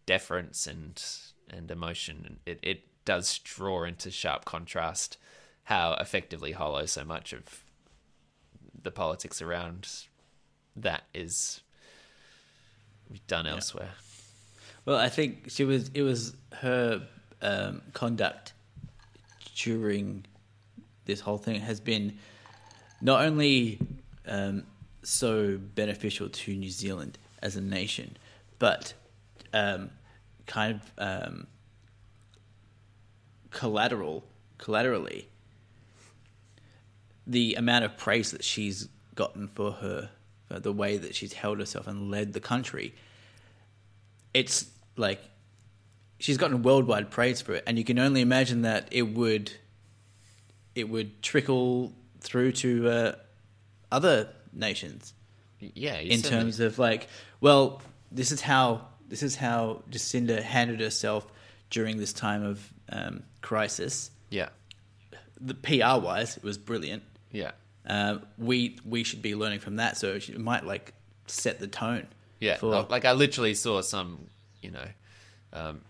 [0.06, 1.02] deference and
[1.50, 5.16] and emotion it it does draw into sharp contrast
[5.64, 7.64] how effectively hollow so much of
[8.80, 9.88] the politics around
[10.76, 11.60] that is
[13.26, 13.90] done elsewhere
[14.84, 15.90] Well, I think she was.
[15.94, 17.06] It was her
[17.40, 18.52] um, conduct
[19.54, 20.24] during
[21.04, 22.18] this whole thing has been
[23.02, 23.78] not only
[24.26, 24.62] um,
[25.02, 28.16] so beneficial to New Zealand as a nation,
[28.58, 28.94] but
[29.52, 29.90] um,
[30.46, 31.46] kind of um,
[33.50, 34.24] collateral,
[34.56, 35.28] collaterally,
[37.26, 40.08] the amount of praise that she's gotten for her,
[40.48, 42.94] for the way that she's held herself and led the country
[44.34, 45.20] it's like
[46.18, 49.52] she's gotten worldwide praise for it, and you can only imagine that it would
[50.74, 51.92] it would trickle
[52.22, 53.12] through to uh,
[53.90, 55.12] other nations
[55.60, 57.08] yeah in certainly- terms of like,
[57.40, 61.26] well, this is how this is how Jacinda handled herself
[61.70, 64.10] during this time of um, crisis.
[64.30, 64.48] yeah
[65.40, 67.02] The PR wise, it was brilliant.
[67.30, 67.52] yeah
[67.86, 70.94] Um, we we should be learning from that, so it might like
[71.26, 72.06] set the tone.
[72.40, 74.26] Yeah, for- uh, like I literally saw some,
[74.62, 74.88] you know,
[75.52, 75.80] um,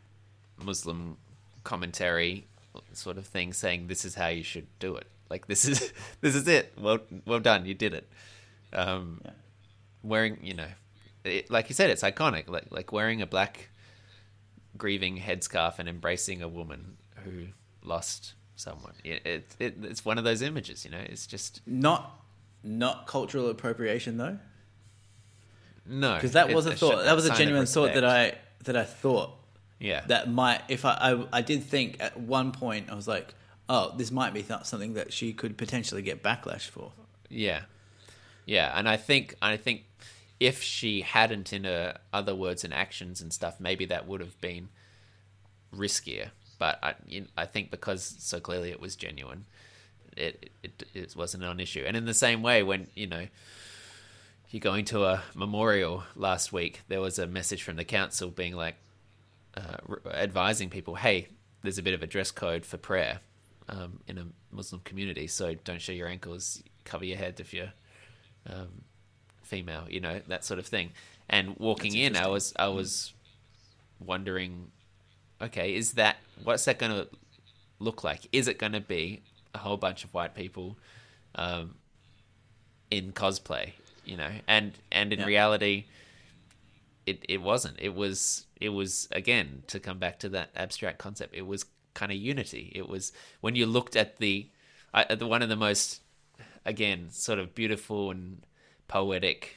[0.63, 1.17] Muslim
[1.65, 2.45] commentary
[2.93, 5.07] sort of thing saying this is how you should do it.
[5.31, 6.73] Like this is this is it.
[6.79, 8.09] Well, well done, you did it.
[8.73, 9.31] Um, Yeah.
[10.05, 10.67] Wearing, you know,
[11.25, 12.49] it, like you said, it's iconic.
[12.49, 13.69] Like like wearing a black
[14.77, 17.47] grieving headscarf and embracing a woman who
[17.85, 18.95] lost someone.
[19.05, 20.99] It, it, it it's one of those images, you know.
[20.99, 22.21] It's just not
[22.65, 24.39] not cultural appropriation though.
[25.87, 27.05] no, because that was a thought.
[27.05, 28.05] That was a genuine thought that.
[28.05, 29.35] I that I thought
[29.83, 33.35] yeah that might if I, I I did think at one point I was like,
[33.69, 36.93] oh, this might be th- something that she could potentially get backlash for.
[37.29, 37.63] Yeah,
[38.47, 39.85] yeah, and I think I think
[40.41, 44.41] if she hadn't in her other words and actions and stuff, maybe that would have
[44.41, 44.69] been
[45.75, 46.31] riskier.
[46.59, 49.47] But I, you- I think because so clearly it was genuine,
[50.17, 51.85] it, it it wasn't an issue.
[51.87, 53.27] And in the same way, when you know
[54.51, 58.55] you're going to a memorial last week, there was a message from the council being
[58.55, 58.77] like
[59.57, 59.77] uh,
[60.13, 61.29] advising people, hey,
[61.63, 63.21] there's a bit of a dress code for prayer
[63.69, 67.73] um, in a Muslim community, so don't show your ankles, cover your head if you're
[68.49, 68.83] um,
[69.43, 70.91] female, you know that sort of thing.
[71.29, 73.13] And walking in, I was I was
[74.01, 74.71] wondering,
[75.41, 77.09] okay, is that what's that going to
[77.79, 78.27] look like?
[78.33, 79.23] Is it going to be
[79.55, 80.77] a whole bunch of white people
[81.37, 81.77] um,
[82.91, 83.73] in cosplay,
[84.05, 84.31] you know?
[84.49, 85.27] And and in Yeah.
[85.27, 85.85] reality,
[87.07, 87.77] it it wasn't.
[87.81, 91.35] It was it was again to come back to that abstract concept.
[91.35, 92.73] It was kind of unity.
[92.75, 94.49] It was when you looked at the
[94.95, 96.01] at the one of the most
[96.65, 98.47] again sort of beautiful and
[98.87, 99.57] poetic,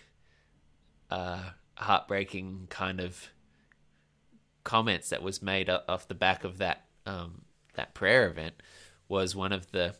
[1.12, 3.30] uh, heartbreaking kind of
[4.64, 7.43] comments that was made off the back of that um,
[7.76, 8.56] that prayer event
[9.08, 9.93] was one of the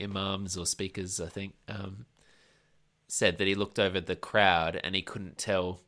[0.00, 2.06] imams or speakers, I think, um,
[3.08, 5.80] said that he looked over the crowd and he couldn't tell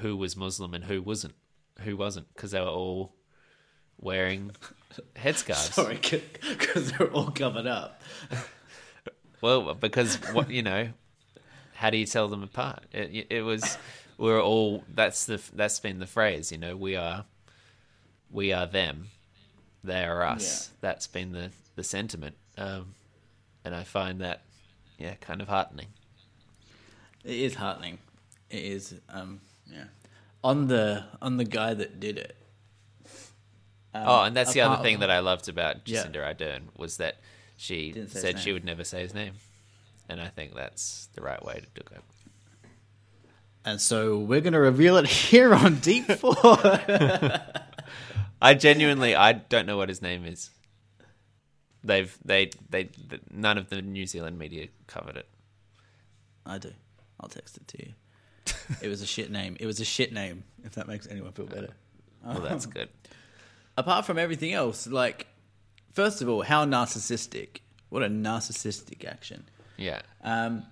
[0.00, 1.34] who was Muslim and who wasn't,
[1.80, 3.14] who wasn't, because they were all
[3.98, 4.52] wearing
[5.16, 5.72] headscarves.
[5.72, 5.98] Sorry,
[6.48, 8.02] because they're all covered up.
[9.40, 10.88] Well, because what you know,
[11.74, 12.84] how do you tell them apart?
[12.92, 13.76] It, it was
[14.18, 16.50] we're all that's the that's been the phrase.
[16.50, 17.24] You know, we are
[18.30, 19.08] we are them,
[19.84, 20.70] they are us.
[20.80, 22.94] That's been the the sentiment, um,
[23.64, 24.42] and I find that
[24.98, 25.88] yeah kind of heartening.
[27.24, 27.98] It is heartening.
[28.50, 28.94] It is.
[29.08, 29.40] Um,
[29.70, 29.84] yeah.
[30.44, 32.36] On the on the guy that did it.
[33.94, 36.04] um, oh, and that's the other thing that I loved about Yeah.
[36.04, 37.16] Jacinda Ardern was that
[37.56, 39.34] she Didn't say his said she would never say his name,
[40.08, 42.02] and I think that's the right way to do it.
[43.64, 46.36] And so we're going to reveal it here on Deep Four.
[48.40, 50.50] I genuinely I don't know what his name is.
[51.82, 55.28] They've they they th- none of the New Zealand media covered it.
[56.44, 56.72] I do.
[57.20, 57.92] I'll text it to you.
[58.82, 59.56] It was a shit name.
[59.60, 60.42] It was a shit name.
[60.64, 61.70] If that makes anyone feel better.
[62.24, 62.88] Well, that's good.
[63.76, 65.28] Apart from everything else, like,
[65.92, 67.60] first of all, how narcissistic.
[67.88, 69.44] What a narcissistic action.
[69.76, 70.02] Yeah.
[70.24, 70.64] Um,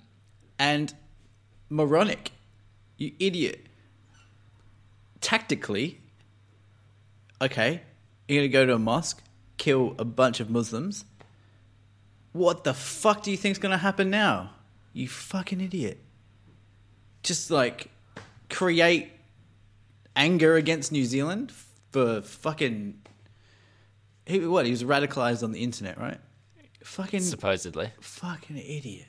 [0.59, 0.93] and
[1.69, 2.33] moronic.
[2.97, 3.67] You idiot.
[5.21, 6.01] Tactically,
[7.41, 7.83] okay,
[8.29, 9.23] you're going to go to a mosque,
[9.57, 11.05] kill a bunch of Muslims.
[12.33, 14.51] What the fuck do you think's going to happen now?
[14.93, 16.01] You fucking idiot.
[17.25, 17.91] Just like
[18.51, 19.11] create
[20.15, 21.53] anger against New Zealand
[21.91, 23.01] for fucking.
[24.27, 24.65] He, what?
[24.65, 26.19] He was radicalized on the internet, right?
[26.85, 27.91] Fucking Supposedly.
[28.01, 29.07] fucking idiot.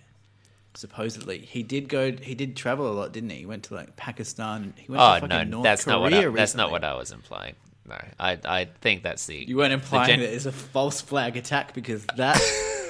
[0.73, 2.11] Supposedly, he did go.
[2.11, 3.37] He did travel a lot, didn't he?
[3.39, 4.73] He went to like Pakistan.
[4.77, 6.37] He went Oh to no, North that's Korea not what I, recently.
[6.39, 7.55] that's not what I was implying.
[7.87, 11.37] No, I I think that's the You weren't implying gen- that it's a false flag
[11.37, 12.41] attack because that.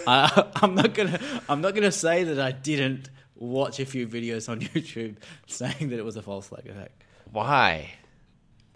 [0.07, 1.19] I, I'm not gonna.
[1.49, 5.17] I'm not gonna say that I didn't watch a few videos on YouTube
[5.47, 6.91] saying that it was a false flag attack.
[7.31, 7.91] Why?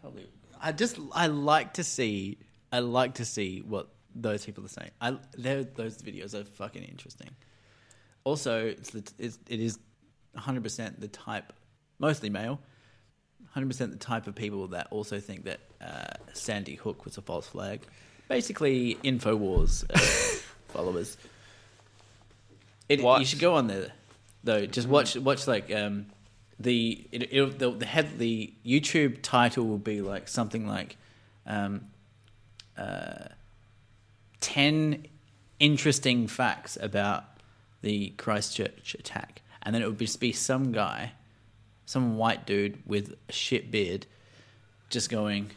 [0.01, 0.27] Probably.
[0.61, 0.97] I just.
[1.13, 2.37] I like to see.
[2.71, 4.91] I like to see what those people are saying.
[5.01, 5.17] I.
[5.37, 7.29] Those videos are fucking interesting.
[8.23, 9.79] Also, it's the, it's, it is
[10.37, 11.53] 100% the type,
[11.99, 12.59] mostly male,
[13.55, 17.47] 100% the type of people that also think that uh, Sandy Hook was a false
[17.47, 17.81] flag.
[18.27, 19.97] Basically, Infowars uh,
[20.67, 21.17] followers.
[22.87, 23.91] It, you should go on there,
[24.43, 24.65] though.
[24.65, 26.07] Just watch, watch like um,
[26.59, 30.97] the it, it, the the head the YouTube title will be like something like
[31.45, 31.87] um,
[32.77, 33.29] uh,
[34.41, 35.05] ten
[35.59, 37.23] interesting facts about
[37.81, 41.13] the Christchurch attack, and then it would just be some guy,
[41.85, 44.05] some white dude with a shit beard,
[44.89, 45.51] just going,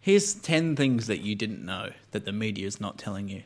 [0.00, 3.42] "Here's ten things that you didn't know that the media is not telling you,"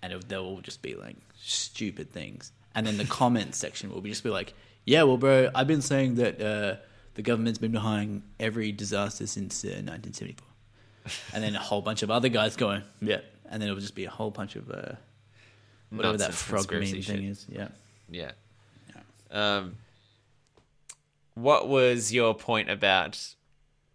[0.00, 4.00] and it, they'll all just be like stupid things, and then the comments section will
[4.00, 4.54] be just be like,
[4.84, 6.76] "Yeah, well, bro, I've been saying that uh,
[7.14, 10.46] the government's been behind every disaster since uh, 1974,"
[11.34, 13.94] and then a whole bunch of other guys going, "Yeah," and then it will just
[13.94, 14.92] be a whole bunch of uh,
[15.90, 17.30] whatever that frog meme conspiracy thing shit.
[17.30, 17.46] is.
[17.48, 17.68] Yeah.
[18.10, 18.32] Yeah.
[19.30, 19.76] Um,
[21.34, 23.34] what was your point about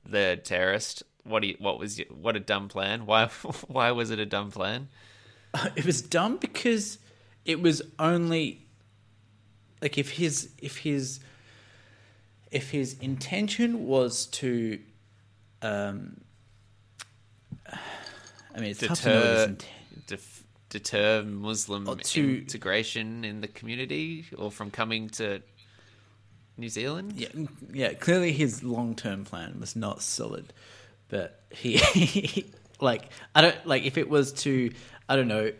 [0.05, 1.03] the terrorist?
[1.23, 3.05] What do you, what was your, what a dumb plan?
[3.05, 3.27] Why
[3.67, 4.89] why was it a dumb plan?
[5.75, 6.97] it was dumb because
[7.45, 8.62] it was only
[9.83, 11.19] like if his if his
[12.49, 14.79] if his intention was to
[15.61, 16.21] um
[18.55, 19.65] I mean it's tough to know his Deter
[20.07, 25.41] def, deter Muslim to- integration in the community or from coming to
[26.57, 27.13] New Zealand?
[27.15, 27.29] Yeah,
[27.71, 27.93] yeah.
[27.93, 30.53] Clearly, his long-term plan was not solid,
[31.09, 32.45] but he,
[32.79, 34.71] like, I don't like if it was to,
[35.09, 35.51] I don't know,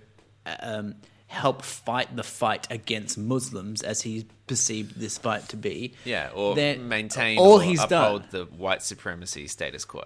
[0.60, 0.96] um,
[1.34, 5.94] help fight the fight against Muslims as he perceived this fight to be.
[6.06, 8.30] Yeah, or then maintain all or he's uphold done.
[8.32, 10.06] the white supremacy status quo.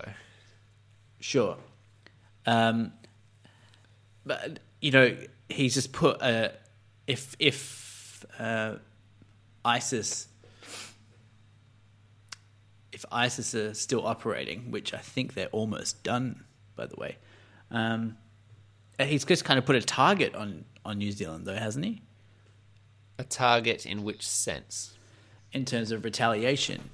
[1.20, 1.58] Sure.
[2.46, 2.94] Um,
[4.26, 5.18] but you know,
[5.50, 6.54] he's just put a
[7.08, 8.76] if if uh,
[9.66, 10.30] ISIS
[12.94, 17.18] if ISIS are still operating, which I think they're almost done, by the way.
[17.70, 18.18] Um,
[18.98, 22.02] he's just kind of put a target on on New Zealand, though, hasn't he?
[23.20, 24.94] A target in which sense?
[25.52, 26.90] In terms of retaliation.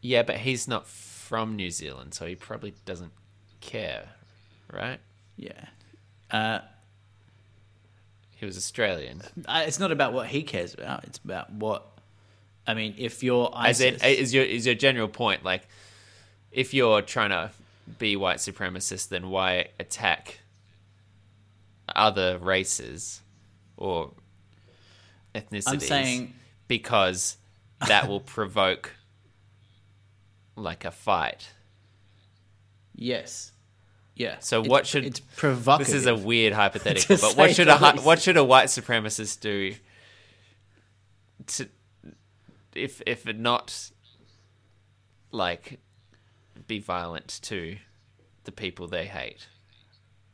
[0.00, 3.12] Yeah, but he's not from New Zealand, so he probably doesn't
[3.60, 4.10] care,
[4.72, 5.00] right?
[5.36, 5.64] Yeah.
[6.30, 6.60] Uh,
[8.36, 9.22] He was Australian.
[9.48, 11.04] It's not about what he cares about.
[11.04, 11.86] It's about what.
[12.66, 15.66] I mean, if you're As ISIS, in, is your is your general point like,
[16.52, 17.50] if you're trying to
[17.98, 20.40] be white supremacist, then why attack
[21.94, 23.22] other races
[23.76, 24.12] or
[25.34, 25.68] ethnicities?
[25.68, 26.34] I'm saying
[26.68, 27.36] because
[27.86, 28.92] that will provoke
[30.56, 31.52] like a fight.
[32.94, 33.52] yes,
[34.14, 34.36] yeah.
[34.40, 35.92] So what should it's provocative?
[35.92, 38.04] This is a weird hypothetical, but what should a least.
[38.04, 39.74] what should a white supremacist do
[41.46, 41.68] to
[42.74, 43.90] if if not
[45.30, 45.78] like
[46.66, 47.76] be violent to
[48.44, 49.46] the people they hate?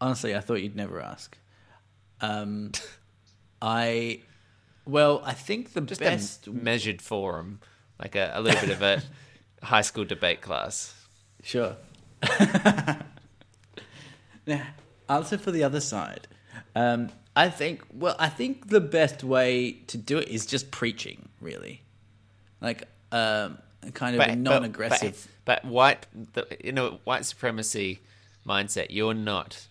[0.00, 1.36] Honestly, I thought you'd never ask.
[2.22, 2.72] Um,
[3.60, 4.20] I,
[4.86, 6.46] well, I think the Just best.
[6.46, 7.60] a measured forum,
[8.00, 9.02] like a, a little bit of a
[9.62, 10.94] high school debate class.
[11.42, 11.76] Sure.
[14.46, 14.62] now,
[15.08, 16.28] answer for the other side.
[16.74, 17.82] Um, I think.
[17.92, 21.28] Well, I think the best way to do it is just preaching.
[21.40, 21.82] Really,
[22.60, 23.58] like um,
[23.94, 25.28] kind of a non-aggressive.
[25.44, 28.00] But, but, white, the, you know, white supremacy
[28.46, 28.88] mindset.
[28.90, 29.66] You're not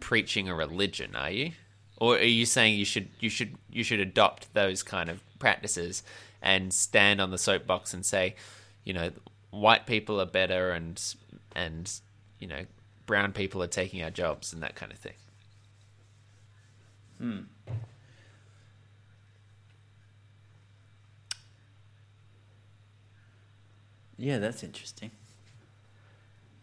[0.00, 1.52] preaching a religion, are you?
[1.96, 6.02] Or are you saying you should you should you should adopt those kind of practices
[6.42, 8.36] and stand on the soapbox and say,
[8.84, 9.10] you know,
[9.50, 11.14] white people are better and
[11.54, 12.00] and
[12.38, 12.64] you know
[13.06, 15.14] brown people are taking our jobs and that kind of thing.
[17.18, 17.40] Hmm.
[24.16, 25.10] Yeah, that's interesting.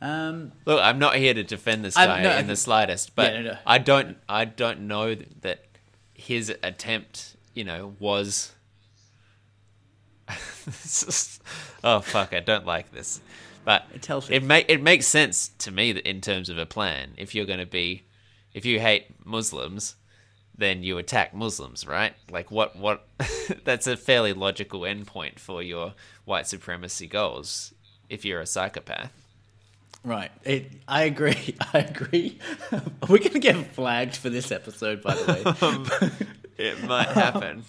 [0.01, 3.41] Um, Look, I'm not here to defend this guy no, in the slightest, but Yeah,
[3.41, 3.57] no, no.
[3.65, 5.65] I don't, I don't know that
[6.13, 8.53] his attempt, you know, was.
[11.83, 12.33] oh fuck!
[12.33, 13.21] I don't like this,
[13.63, 14.35] but healthy.
[14.35, 17.13] it make it makes sense to me that in terms of a plan.
[17.17, 18.03] If you're going to be,
[18.53, 19.95] if you hate Muslims,
[20.57, 22.13] then you attack Muslims, right?
[22.29, 22.75] Like what?
[22.75, 23.07] What?
[23.63, 25.93] that's a fairly logical endpoint for your
[26.25, 27.73] white supremacy goals.
[28.09, 29.26] If you're a psychopath.
[30.07, 30.31] Right.
[30.43, 31.55] It, I agree.
[31.73, 32.39] I agree.
[33.07, 36.27] We're gonna get flagged for this episode, by the way.
[36.57, 37.65] It might happen.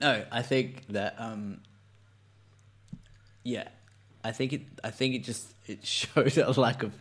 [0.00, 1.60] No, I think that um
[3.44, 3.68] yeah.
[4.24, 6.92] I think it I think it just it showed a lack of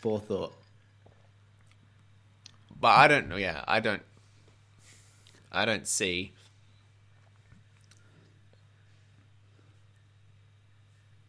[0.00, 0.54] forethought.
[2.80, 3.34] but I don't know.
[3.36, 4.02] Yeah, I don't.
[5.50, 6.34] I don't see.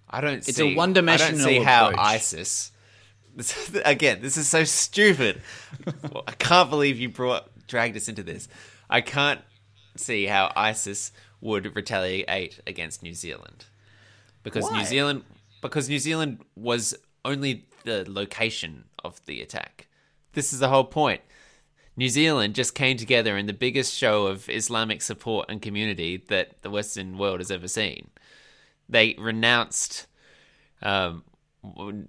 [0.09, 2.05] I don't It's a one-dimensional I don't see how approach.
[2.05, 2.71] ISIS.
[3.85, 5.41] Again, this is so stupid.
[6.27, 8.47] I can't believe you brought dragged us into this.
[8.89, 9.41] I can't
[9.95, 13.65] see how ISIS would retaliate against New Zealand
[14.43, 14.79] because Why?
[14.79, 15.23] New Zealand
[15.61, 16.95] because New Zealand was
[17.25, 19.87] only the location of the attack.
[20.33, 21.21] This is the whole point.
[21.95, 26.61] New Zealand just came together in the biggest show of Islamic support and community that
[26.61, 28.09] the Western world has ever seen.
[28.89, 30.07] They renounced,
[30.81, 31.23] um,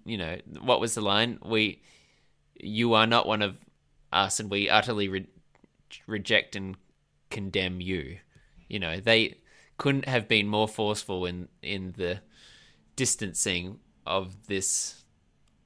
[0.05, 1.39] you know, what was the line?
[1.45, 1.83] We,
[2.55, 3.57] you are not one of
[4.13, 5.29] us, and we utterly re-
[6.07, 6.77] reject and
[7.31, 8.19] condemn you.
[8.69, 9.39] You know, they
[9.77, 12.21] couldn't have been more forceful in in the
[12.97, 15.05] distancing of this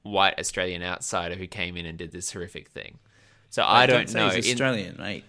[0.03, 2.99] white Australian outsider who came in and did this horrific thing.
[3.49, 4.29] So I don't, say know.
[4.29, 5.23] He's In- Australian, mate.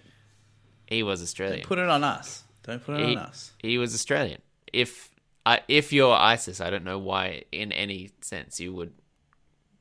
[0.87, 1.67] he was Australian.
[1.67, 2.43] Put it on us.
[2.63, 3.53] Don't put it he, on us.
[3.59, 4.41] he was Australian.
[4.73, 5.11] If
[5.47, 8.93] I, if you're ISIS, I don't know why, in any sense, you would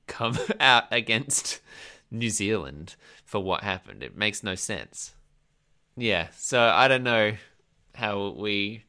[0.07, 1.61] come out against
[2.11, 2.95] New Zealand
[3.25, 4.03] for what happened.
[4.03, 5.13] It makes no sense.
[5.95, 7.33] Yeah, so I don't know
[7.95, 8.83] how we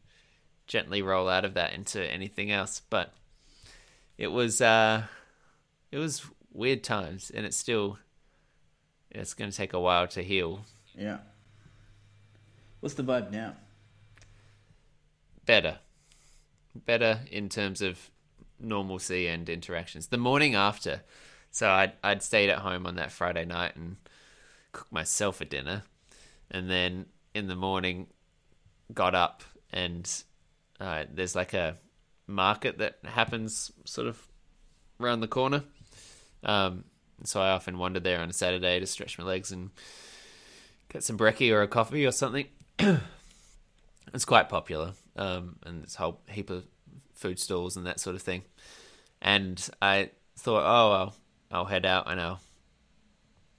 [0.67, 3.13] gently roll out of that into anything else, but
[4.17, 5.05] it was uh,
[5.93, 7.99] it was weird times, and it's still
[9.11, 10.65] it's going to take a while to heal.
[10.97, 11.19] Yeah.
[12.81, 13.55] What's the vibe now?
[15.47, 15.79] better
[16.75, 18.11] better in terms of
[18.61, 20.09] normalcy and interactions.
[20.09, 21.03] The morning after.
[21.51, 23.97] So i'd, I'd stayed at home on that friday night and
[24.73, 25.85] cooked myself a dinner.
[26.51, 28.09] And then in the morning
[28.93, 30.11] got up and
[30.81, 31.79] uh, there's like a
[32.27, 34.21] market that happens sort of
[35.01, 35.63] around the corner.
[36.43, 36.85] Um,
[37.23, 39.71] so i often wander there on a saturday to stretch my legs and
[40.91, 42.47] get some brekkie or a coffee or something.
[44.13, 46.65] It's quite popular, um, and this whole heap of
[47.15, 48.43] food stalls and that sort of thing.
[49.23, 51.17] And I thought, oh, I'll,
[51.51, 52.41] I'll head out and I'll,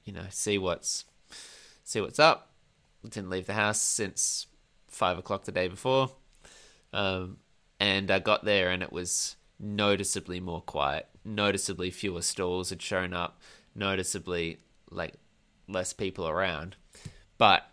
[0.04, 1.06] you know, see what's
[1.84, 2.52] see what's up.
[3.04, 4.48] Didn't leave the house since
[4.88, 6.12] five o'clock the day before,
[6.94, 7.38] um,
[7.80, 11.08] and I got there and it was noticeably more quiet.
[11.24, 13.40] Noticeably fewer stalls had shown up.
[13.76, 15.14] Noticeably like
[15.68, 16.76] less people around,
[17.38, 17.70] but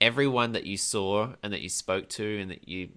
[0.00, 2.90] everyone that you saw and that you spoke to and that you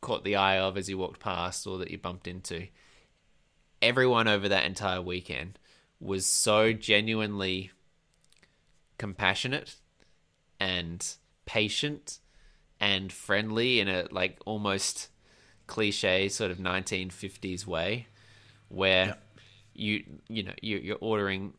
[0.00, 2.68] caught the eye of as you walked past or that you bumped into,
[3.82, 5.58] everyone over that entire weekend
[6.00, 7.70] was so genuinely
[8.98, 9.76] compassionate
[10.60, 11.14] and
[11.46, 12.18] patient
[12.80, 15.08] and friendly in a like almost
[15.66, 18.06] cliche sort of 1950s way
[18.68, 19.16] where
[19.74, 21.52] you you know you, you're ordering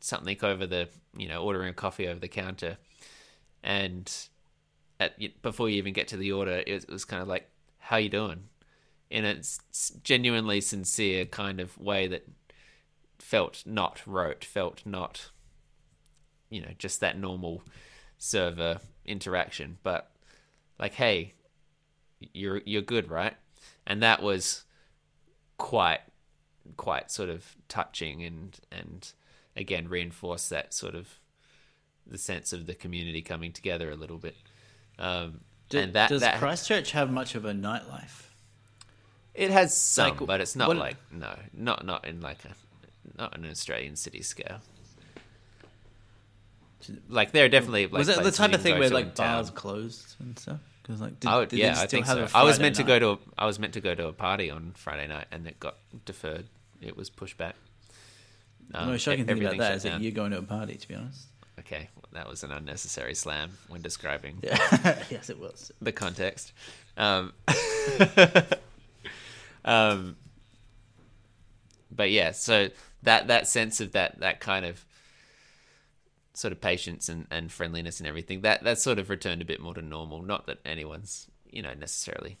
[0.00, 2.76] something over the you know ordering a coffee over the counter
[3.62, 4.28] and
[5.00, 7.50] at, before you even get to the order, it was, it was kind of like,
[7.86, 8.48] "How you doing?"
[9.10, 9.40] in a
[10.02, 12.28] genuinely sincere kind of way that
[13.18, 15.30] felt not rote, felt not,
[16.50, 17.62] you know, just that normal
[18.18, 20.10] server interaction, but
[20.78, 21.34] like, hey,
[22.32, 23.34] you're you're good, right?
[23.86, 24.64] And that was
[25.58, 26.00] quite
[26.76, 29.12] quite sort of touching and and
[29.56, 31.20] again reinforced that sort of
[32.06, 34.36] the sense of the community coming together a little bit.
[34.98, 38.22] Um, Do- and that does that Christchurch have much of a nightlife?
[39.34, 42.54] it has some, Like, but it's not what- like no, not not in like a
[43.18, 44.60] not an Australian city scale.
[47.08, 49.36] Like there are definitely like was it the type of thing where like in town.
[49.36, 50.60] bars closed and stuff?
[50.82, 52.38] Because like, did, I would, did yeah, I think have so.
[52.38, 54.12] a I was meant to go to a, I was meant to go to a
[54.12, 56.46] party on Friday night, and it got deferred.
[56.80, 57.56] It was pushed back.
[58.70, 60.76] The Um, most shocking thing about that that you're going to a party.
[60.76, 61.26] To be honest,
[61.58, 65.72] Okay, that was an unnecessary slam when describing yeah, yes, it was.
[65.80, 66.52] the context.
[66.96, 67.32] Um,
[69.64, 70.16] um,
[71.90, 72.68] but yeah, so
[73.02, 74.84] that that sense of that that kind of
[76.34, 79.60] sort of patience and, and friendliness and everything that that sort of returned a bit
[79.60, 80.22] more to normal.
[80.22, 82.38] Not that anyone's you know necessarily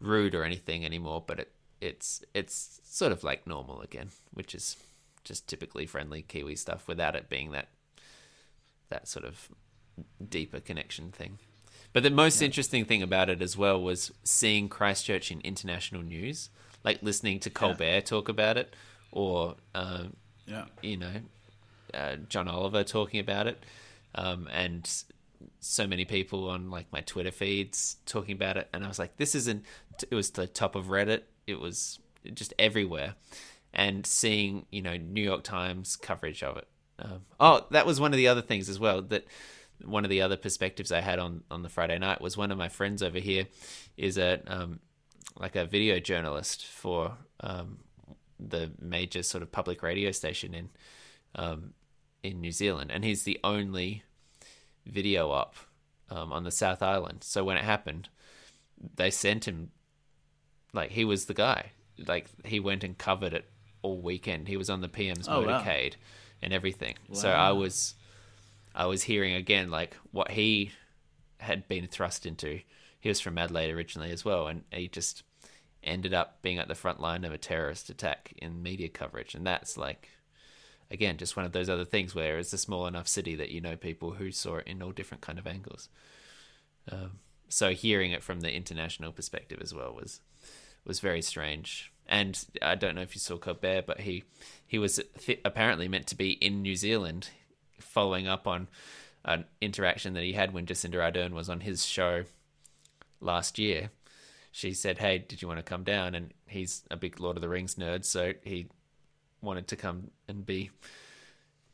[0.00, 4.76] rude or anything anymore, but it it's it's sort of like normal again, which is
[5.24, 7.68] just typically friendly Kiwi stuff without it being that
[8.90, 9.48] that sort of
[10.28, 11.38] deeper connection thing.
[11.92, 16.50] But the most interesting thing about it as well was seeing Christchurch in international news,
[16.82, 18.74] like listening to Colbert talk about it,
[19.12, 20.16] or um,
[20.46, 21.12] Yeah, you know,
[21.94, 23.62] uh, John Oliver talking about it,
[24.16, 24.90] um, and
[25.60, 29.16] so many people on like my Twitter feeds talking about it, and I was like,
[29.16, 29.64] this isn't.
[30.10, 31.22] It was the top of Reddit.
[31.46, 32.00] It was
[32.32, 33.14] just everywhere,
[33.72, 36.66] and seeing you know New York Times coverage of it.
[36.98, 39.24] Um, oh, that was one of the other things as well that
[39.84, 42.58] one of the other perspectives I had on on the Friday night was one of
[42.58, 43.46] my friends over here
[43.96, 44.80] is a um,
[45.36, 47.78] like a video journalist for um,
[48.38, 50.68] the major sort of public radio station in
[51.34, 51.74] um,
[52.22, 54.04] in New Zealand, and he's the only
[54.86, 55.56] video up
[56.10, 57.24] um, on the South Island.
[57.24, 58.08] So when it happened,
[58.96, 59.70] they sent him
[60.72, 61.72] like he was the guy.
[62.06, 63.48] Like he went and covered it
[63.82, 64.48] all weekend.
[64.48, 65.58] He was on the PM's Oh, wow.
[66.44, 66.94] And everything.
[67.12, 67.94] So I was
[68.74, 70.70] I was hearing again like what he
[71.40, 72.60] had been thrust into.
[73.00, 75.22] He was from Adelaide originally as well, and he just
[75.82, 79.46] ended up being at the front line of a terrorist attack in media coverage, and
[79.46, 80.10] that's like
[80.90, 83.60] again just one of those other things where it's a small enough city that you
[83.60, 85.88] know people who saw it in all different kind of angles.
[86.92, 90.20] Um, so hearing it from the international perspective as well was
[90.84, 91.90] was very strange.
[92.06, 94.24] And I don't know if you saw Colbert, but he
[94.66, 97.30] he was th- apparently meant to be in New Zealand,
[97.80, 98.68] following up on
[99.24, 102.24] an interaction that he had when Jacinda Ardern was on his show
[103.20, 103.90] last year.
[104.52, 107.40] She said, "Hey, did you want to come down?" And he's a big Lord of
[107.40, 108.68] the Rings nerd, so he
[109.40, 110.70] wanted to come and be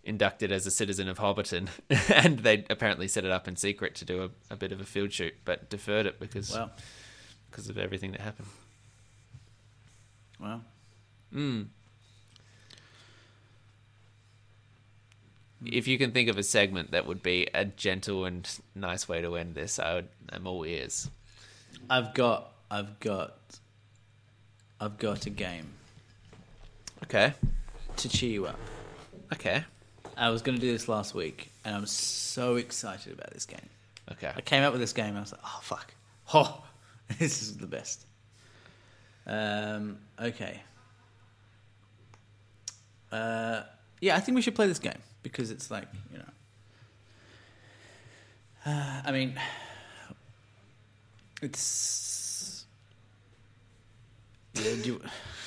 [0.03, 1.69] inducted as a citizen of Hobbiton.
[2.15, 4.85] and they apparently set it up in secret to do a, a bit of a
[4.85, 6.71] field shoot, but deferred it because wow,
[7.51, 8.49] because of everything that happened.
[10.41, 10.61] Wow.
[11.35, 11.67] Mm.
[15.65, 19.21] If you can think of a segment that would be a gentle and nice way
[19.21, 20.09] to end this, I would.
[20.31, 21.11] I'm all ears.
[21.89, 23.37] I've got, I've got,
[24.81, 25.67] I've got a game
[27.05, 27.35] Okay.
[27.97, 28.59] to cheer you up.
[29.33, 29.63] Okay.
[30.17, 33.69] I was going to do this last week, and I'm so excited about this game.
[34.13, 34.33] Okay.
[34.35, 35.95] I came up with this game, and I was like, "Oh fuck,
[36.35, 36.65] oh,
[37.19, 38.07] this is the best."
[39.27, 40.63] Um, okay.
[43.13, 43.63] Uh,
[44.01, 46.25] yeah, I think we should play this game because it's like you know.
[48.67, 49.39] Uh, I mean,
[51.43, 52.67] it's.
[54.55, 55.01] Yeah, do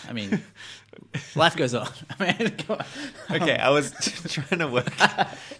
[0.07, 0.41] I mean,
[1.35, 1.89] life goes on.
[2.19, 2.85] I mean, on.
[3.31, 3.57] Okay.
[3.57, 3.91] I was
[4.27, 4.91] trying to work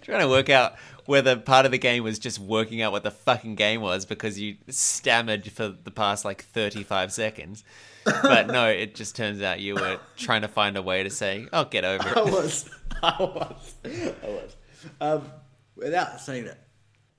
[0.01, 3.11] trying to work out whether part of the game was just working out what the
[3.11, 7.64] fucking game was because you stammered for the past like 35 seconds.
[8.06, 11.47] But no, it just turns out you were trying to find a way to say,
[11.54, 12.70] "Oh, get over it." I was.
[13.04, 13.76] I was.
[13.86, 14.56] I was.
[14.99, 15.32] Um,
[15.76, 16.60] without saying that.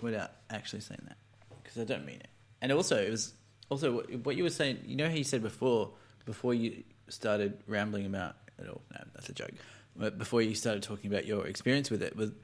[0.01, 1.17] Without actually saying that.
[1.63, 2.29] Because I don't mean it.
[2.61, 3.33] And also, it was.
[3.71, 5.91] Also, what- you were saying, you know how you said before,
[6.27, 9.53] before you started rambling about it all, no, that's a joke.
[9.97, 12.39] But before you started talking about your experience with it, with,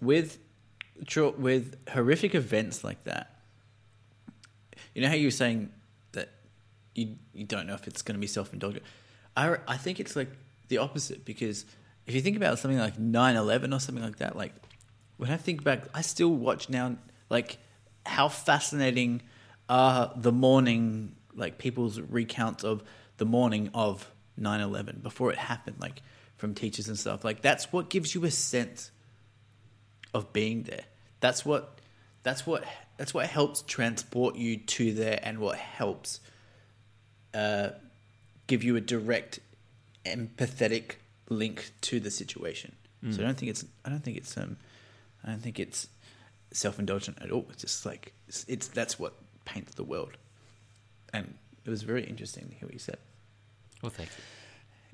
[0.00, 0.38] with,
[1.38, 3.38] with horrific events like that,
[4.94, 5.70] you know how you were saying
[6.98, 8.84] you you don't know if it's going to be self indulgent.
[9.36, 10.30] I I think it's like
[10.68, 11.64] the opposite because
[12.06, 14.54] if you think about something like 9-11 or something like that, like
[15.18, 16.96] when I think back, I still watch now
[17.28, 17.58] like
[18.06, 19.22] how fascinating
[19.68, 22.82] are the morning like people's recounts of
[23.18, 26.02] the morning of 9-11 before it happened like
[26.36, 28.90] from teachers and stuff like that's what gives you a sense
[30.14, 30.84] of being there
[31.20, 31.78] that's what
[32.22, 32.64] that's what
[32.96, 36.20] that's what helps transport you to there and what helps
[37.38, 37.68] uh,
[38.46, 39.38] give you a direct
[40.04, 40.86] empathetic
[41.28, 42.70] link to the situation
[43.12, 44.56] so i don't think it's i don't think it's um
[45.24, 45.80] i don't think it's
[46.52, 49.12] self-indulgent at all it's just like it's, it's that's what
[49.44, 50.14] paints the world
[51.12, 51.34] and
[51.64, 52.98] it was very interesting to hear what you said
[53.82, 54.22] Well, thank you.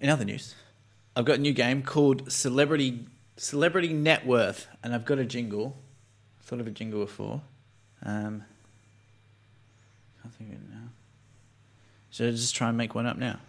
[0.04, 0.54] in other news,
[1.16, 5.76] I've got a new game called Celebrity Celebrity Net Worth, and I've got a jingle.
[6.42, 7.40] Thought of a jingle before.
[8.04, 8.44] Um,
[10.20, 10.88] can't think of it now.
[12.14, 13.40] Should I just try and make one up now?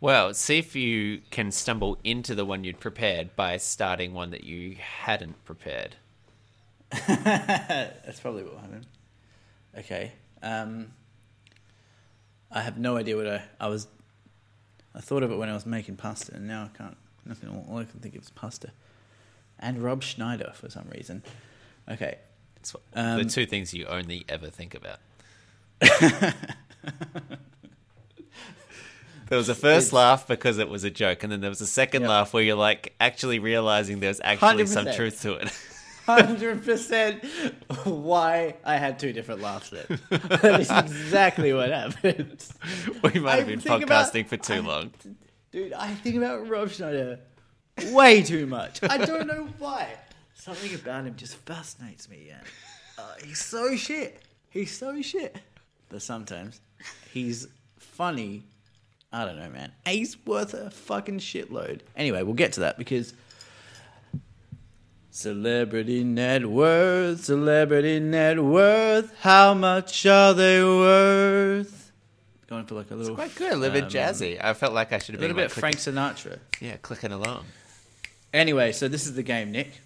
[0.00, 4.44] Well, see if you can stumble into the one you'd prepared by starting one that
[4.44, 5.96] you hadn't prepared.
[7.08, 8.86] That's probably what happened.
[9.76, 10.12] Okay.
[10.40, 10.92] Um,
[12.52, 13.88] I have no idea what I, I was.
[14.94, 16.96] I thought of it when I was making pasta, and now I can't.
[17.26, 17.48] Nothing.
[17.68, 18.70] All I can think of is pasta,
[19.58, 21.24] and Rob Schneider for some reason.
[21.90, 22.18] Okay.
[22.70, 25.00] What- Um, the two things you only ever think about.
[29.30, 31.62] there was a first It's- laugh because it was a joke, and then there was
[31.62, 32.08] a second Yep.
[32.10, 34.96] laugh where you're like actually realizing there's actually some 100%.
[34.96, 35.50] truth to it.
[36.06, 37.24] Hundred percent.
[37.84, 40.00] Why I had two different laughs then.
[40.10, 42.44] that is exactly what happened.
[43.02, 44.90] we might have been think about- podcasting for too I- long.
[45.52, 47.18] Dude, I think about Rob Schneider
[47.92, 48.80] way too much.
[48.82, 49.88] I don't know why.
[50.34, 52.24] Something about him just fascinates me.
[52.28, 52.40] Yeah,
[52.98, 54.20] uh, he's so shit.
[54.48, 55.36] He's so shit.
[55.90, 56.60] But sometimes
[57.12, 57.46] he's
[57.78, 58.44] funny.
[59.12, 59.72] I don't know, man.
[59.86, 61.80] He's worth a fucking shitload.
[61.96, 63.12] Anyway, we'll get to that because
[65.10, 69.12] celebrity net worth, celebrity net worth.
[69.20, 71.90] How much are they worth?
[72.48, 74.42] Going for like a little Quite good, a little bit um, jazzy.
[74.42, 76.38] I felt like I should A have been little like, bit Frank Sinatra.
[76.60, 77.44] yeah, clicking along.
[78.32, 79.80] Anyway, so this is the game, Nick.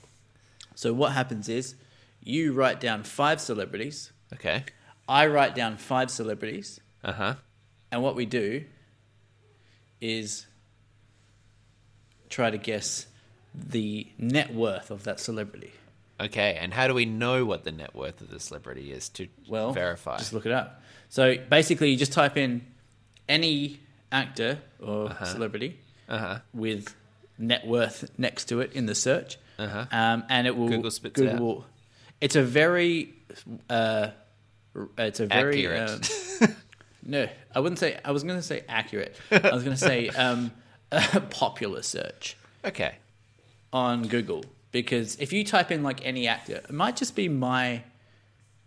[0.74, 1.74] So what happens is
[2.22, 4.12] you write down five celebrities.
[4.32, 4.64] Okay.
[5.08, 7.34] I write down five celebrities, Uh huh.
[7.92, 8.64] and what we do
[10.04, 10.46] is
[12.28, 13.06] try to guess
[13.54, 15.72] the net worth of that celebrity.
[16.20, 19.28] Okay, and how do we know what the net worth of the celebrity is to
[19.48, 20.18] Well, verify?
[20.18, 20.82] Just look it up.
[21.08, 22.64] So basically, you just type in
[23.28, 23.80] any
[24.12, 25.24] actor or Uh-huh.
[25.24, 25.78] celebrity
[26.08, 26.38] Uh huh.
[26.52, 26.94] with
[27.38, 29.86] net worth next to it in the search, Uh-huh.
[29.90, 31.64] um, and it will Google spits Google out.
[32.20, 33.14] It's a very,
[33.68, 34.08] uh,
[34.98, 36.42] it's a very Accurate.
[36.42, 36.56] um,
[37.06, 37.98] no, I wouldn't say.
[38.04, 39.16] I was going to say accurate.
[39.30, 40.50] I was going to say um,
[40.92, 42.96] a popular search Okay.
[43.72, 47.82] on Google because if you type in like any actor, it might just be my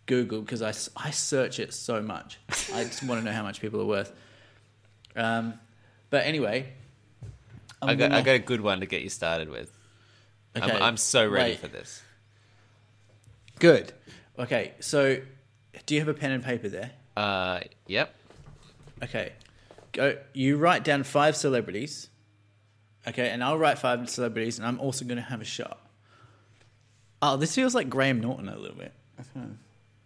[0.06, 2.38] Google because I, s- I search it so much.
[2.74, 4.14] I just want to know how much people are worth.
[5.16, 5.56] Um,
[6.10, 6.72] but anyway,
[7.82, 9.72] I'm I got, gonna- got a good one to get you started with.
[10.56, 11.60] Okay, I'm, I'm so ready wait.
[11.60, 12.02] for this.
[13.60, 13.92] Good.
[14.40, 15.18] Okay, so
[15.86, 16.92] do you have a pen and paper there?
[17.16, 18.14] Uh, yep.
[19.04, 19.34] Okay.
[19.94, 20.18] Go.
[20.34, 22.10] You write down five celebrities.
[23.08, 25.80] Okay, and I'll write five celebrities, and I'm also going to have a shot.
[27.22, 28.94] Oh, this feels like Graham Norton a little bit.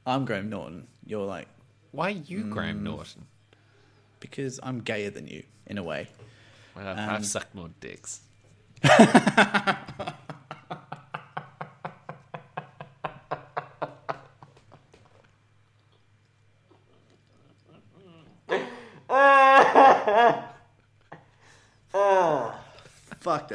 [0.05, 0.87] I'm Graham Norton.
[1.05, 1.47] You're like
[1.91, 2.49] Why are you, Mm.
[2.51, 3.25] Graham Norton?
[4.19, 6.07] because I'm gayer than you in a way.
[6.75, 8.21] Well, Um, I've sucked more dicks.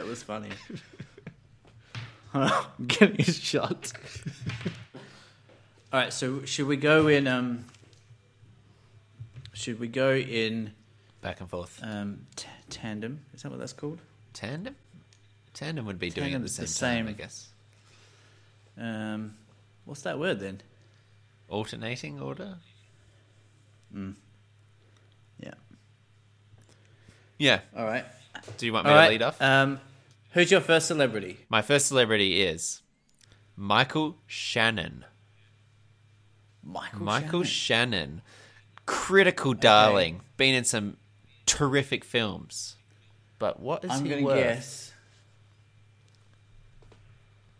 [0.06, 0.50] That was funny.
[2.32, 3.92] I'm getting a shot.
[5.92, 7.26] All right, so should we go in?
[7.26, 7.64] Um,
[9.52, 10.70] should we go in
[11.22, 11.80] Back and forth.
[11.82, 13.18] um, t- tandem?
[13.34, 13.98] Is that what that's called?
[14.32, 14.76] Tandem?
[15.54, 17.48] Tandem would be doing it at the same, the time, I guess.
[18.78, 19.34] Um,
[19.86, 20.60] what's that word then?
[21.48, 22.58] Alternating order?
[25.40, 25.54] Yeah.
[27.38, 27.58] Yeah.
[27.76, 28.04] All right.
[28.58, 29.10] Do you want me All to right.
[29.10, 29.40] lead off?
[29.40, 29.80] Um,
[30.36, 31.38] who's your first celebrity?
[31.48, 32.82] My first celebrity is
[33.56, 35.06] Michael Shannon.
[36.62, 37.00] Michael.
[37.00, 38.20] Michael Shannon.
[38.20, 38.22] Shannon.
[38.84, 40.20] Critical darling.
[40.36, 40.98] Been in some
[41.46, 42.76] terrific films.
[43.38, 44.36] But what is I'm he going to worth?
[44.36, 44.92] guess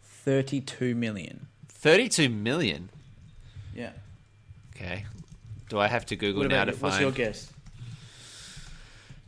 [0.03, 1.49] thirty-two million.
[1.69, 2.91] 32 million.
[3.73, 3.93] Yeah.
[4.75, 5.05] Okay.
[5.69, 6.77] Do I have to Google now to you?
[6.79, 7.53] What's your guess?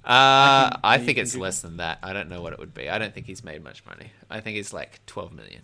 [0.09, 1.99] Uh, I, think it's less than that.
[2.03, 2.89] I don't know what it would be.
[2.89, 4.11] I don't think he's made much money.
[4.31, 5.61] I think it's like 12 million.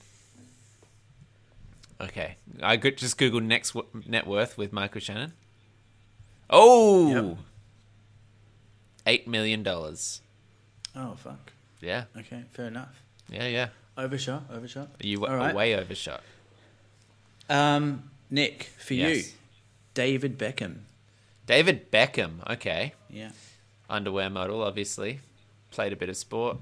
[2.00, 2.36] Okay.
[2.62, 5.32] I could just Google next w- net worth with Michael Shannon.
[6.50, 7.08] Oh!
[7.30, 7.38] Yep.
[9.06, 10.20] eight million dollars.
[10.94, 11.52] Oh fuck.
[11.80, 13.02] Yeah, Okay, fair enough.
[13.28, 13.68] yeah, yeah.
[13.98, 14.88] Overshot, overshot.
[15.00, 15.54] You were right.
[15.54, 16.22] way overshot.
[17.48, 19.22] Um, Nick, for you,
[19.92, 20.80] David Beckham.
[21.46, 22.48] David Beckham.
[22.50, 23.30] Okay, Yeah.
[23.88, 25.20] Underwear model, obviously.
[25.70, 26.58] Played a bit of sport.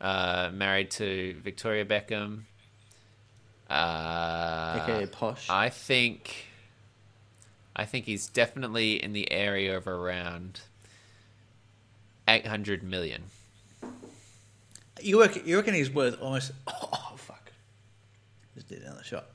[0.00, 2.42] Uh, married to Victoria Beckham.
[3.70, 5.48] Uh, AKA posh.
[5.48, 6.46] I think.
[7.76, 10.60] I think he's definitely in the area of around
[12.28, 13.24] eight hundred million.
[15.00, 16.52] You reckon, you reckon he's worth almost?
[16.68, 17.52] Oh fuck!
[18.54, 19.26] Just did another shot.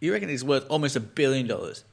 [0.00, 1.84] You reckon he's worth almost a billion dollars?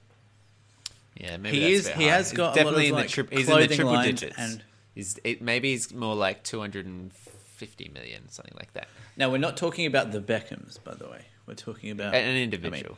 [1.15, 2.15] Yeah, maybe He that's is- a bit he high.
[2.15, 4.35] has He's got a lot definitely of, in the like, he's in the triple digits.
[4.37, 4.63] and-
[4.95, 8.87] He's it, maybe he's more like two hundred and fifty million, something like that.
[9.17, 11.25] Now we're not talking about the Beckhams, by the way.
[11.47, 12.97] We're talking about An individual.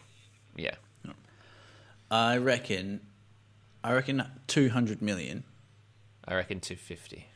[0.57, 0.76] yeah.
[2.11, 2.99] I reckon,
[3.84, 5.45] I reckon two hundred million.
[6.28, 7.28] I reckon 250.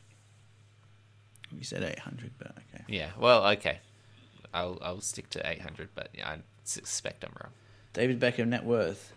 [1.56, 2.84] You said eight hundred, but okay.
[2.88, 3.10] Yeah.
[3.18, 3.78] Well, okay.
[4.52, 7.52] I'll I'll stick to 800, but yeah, I suspect I'm wrong.
[7.92, 9.12] David Beckham net worth.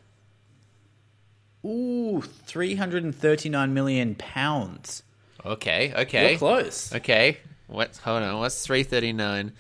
[1.66, 5.04] Ooh, three hundred and thirty-nine million pounds.
[5.46, 5.94] Okay.
[5.94, 6.32] Okay.
[6.32, 6.94] You're close.
[6.94, 7.38] Okay.
[7.68, 7.98] What?
[8.04, 8.40] Hold on.
[8.40, 9.52] What's 339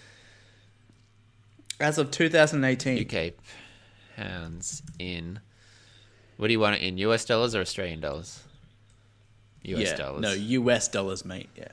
[1.79, 3.05] As of 2018.
[3.05, 3.33] UK
[4.15, 5.39] pounds in?
[6.37, 6.97] What do you want it in?
[6.99, 8.43] US dollars or Australian dollars?
[9.63, 10.21] US yeah, dollars.
[10.21, 11.49] No, US dollars, mate.
[11.55, 11.69] Yeah.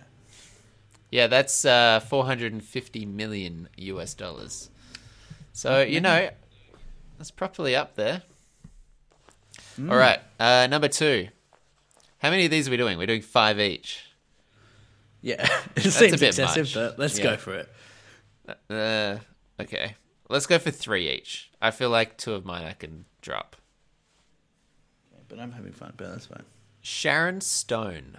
[1.11, 4.71] Yeah, that's uh, 450 million US dollars.
[5.53, 6.31] So, you know,
[7.19, 8.23] that's properly up there.
[9.89, 11.29] All right, uh, number two.
[12.19, 12.99] How many of these are we doing?
[12.99, 14.05] We're doing five each.
[15.23, 15.47] Yeah.
[15.77, 16.75] it a seems bit excessive, much.
[16.75, 17.25] but let's Yeah.
[17.25, 17.69] go for it.
[18.69, 19.17] Uh,
[19.63, 19.95] okay.
[20.29, 21.51] Let's go for three each.
[21.63, 23.57] I feel like two of mine I can drop.
[25.29, 26.45] But I'm having fun, but that's fine.
[26.83, 28.19] Sharon Stone.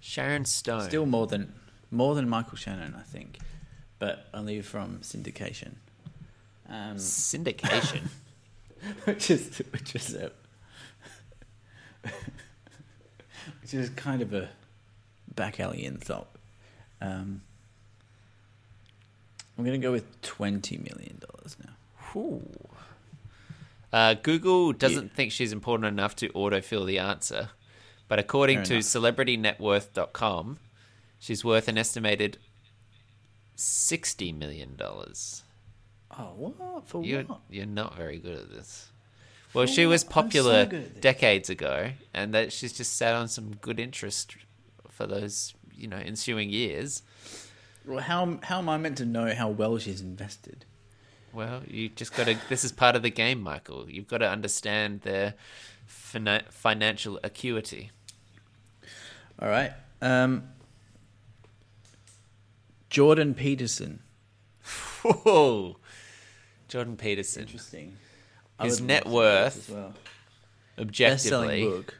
[0.00, 0.82] Sharon Stone.
[0.88, 1.54] Still more than
[1.90, 3.38] more than Michael Shannon, I think,
[3.98, 5.74] but only from syndication.
[6.70, 8.02] Um, syndication.
[9.04, 10.30] which is which is a,
[13.60, 14.48] which is kind of a
[15.34, 16.28] back alley insult.
[17.00, 17.42] Um,
[19.58, 21.72] I'm gonna go with twenty million dollars now.
[23.92, 25.14] Uh, Google doesn't Yeah.
[25.14, 27.50] think she's important enough to autofill the answer,
[28.08, 28.84] but according Fair to enough.
[28.84, 30.58] CelebrityNetWorth.com,
[31.18, 32.38] she's worth an estimated
[33.56, 35.42] sixty million dollars.
[36.18, 37.40] Oh, what for You're what?
[37.50, 38.88] you're not very good at this.
[39.54, 40.10] Well, For she was what?
[40.10, 40.88] So popular this.
[41.00, 44.36] decades ago, and that she's just sat on some good interest
[44.88, 47.02] for those you know ensuing years.
[47.86, 50.64] Well, how how am I meant to know how well she's invested?
[51.32, 52.36] Well, you just got to.
[52.48, 53.88] This is part of the game, Michael.
[53.88, 55.34] You've got to understand their
[55.86, 57.90] fina- financial acuity.
[59.40, 60.48] All right, um,
[62.90, 64.00] Jordan Peterson.
[65.02, 65.76] Whoa,
[66.70, 67.42] Jordan Peterson.
[67.42, 67.96] Interesting.
[68.62, 69.94] His would net love to do worth, as well.
[70.78, 71.12] Objectively,
[71.62, 71.94] Best-selling book.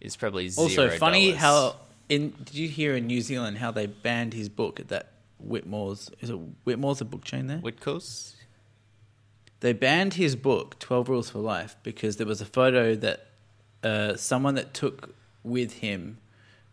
[0.00, 0.64] is probably zero.
[0.64, 1.40] Also, funny dollars.
[1.40, 1.76] how
[2.08, 6.10] in did you hear in New Zealand how they banned his book at that Whitmore's?
[6.20, 7.58] Is it Whitmore's a book chain there?
[7.58, 8.34] Whitcoulls.
[9.60, 13.26] They banned his book, 12 Rules for Life, because there was a photo that
[13.82, 16.18] uh, someone that took with him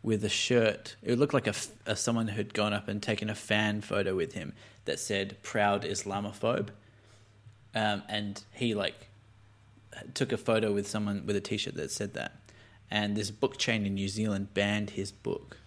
[0.04, 0.96] with a shirt.
[1.02, 4.16] It looked like a, f- a someone who'd gone up and taken a fan photo
[4.16, 4.54] with him
[4.86, 6.70] that said "proud Islamophobe,"
[7.76, 9.08] um, and he like
[10.14, 12.38] took a photo with someone with a T-shirt that said that.
[12.90, 15.58] And this book chain in New Zealand banned his book.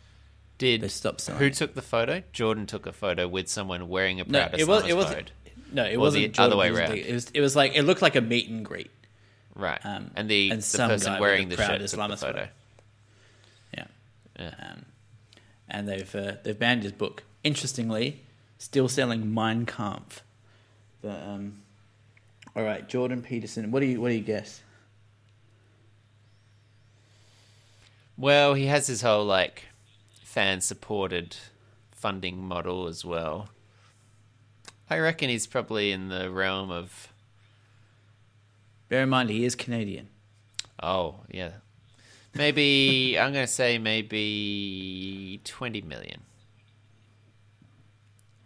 [0.59, 1.55] Did They stopped selling who it.
[1.55, 2.23] took the photo?
[2.32, 5.32] Jordan took a photo with someone wearing a No, proud it was it wasn't.
[5.73, 6.93] No, it Or wasn't the other way around.
[6.93, 8.91] It was it was like it looked like a meet and greet.
[9.55, 12.16] right, Um, and the and the person wearing the shirt took the photo.
[12.16, 12.49] photo.
[13.77, 13.85] Yeah.
[14.39, 14.55] Yeah.
[14.61, 14.85] Um,
[15.69, 17.24] and they've uh, they've banned his book.
[17.43, 18.23] Interestingly,
[18.59, 20.23] still selling Mein Kampf.
[21.03, 21.63] But um,
[22.57, 23.71] all right, Jordan Peterson.
[23.71, 24.63] What do you what do you guess?
[28.17, 29.65] Well, he has his whole like
[30.23, 31.37] fan supported
[31.91, 33.49] funding model as well.
[34.89, 37.09] I reckon he's probably in the realm of
[38.89, 40.09] Bear in mind he is Canadian.
[40.83, 41.51] oh yeah,
[42.35, 46.21] maybe I'm gonna say maybe twenty million.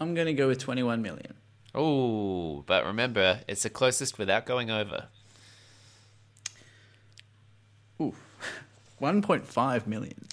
[0.00, 1.34] I'm gonna go with 21 million.
[1.74, 5.08] Oh, but remember, it's the closest without going over.
[8.00, 8.14] Ooh,
[9.00, 10.26] 1.5 million.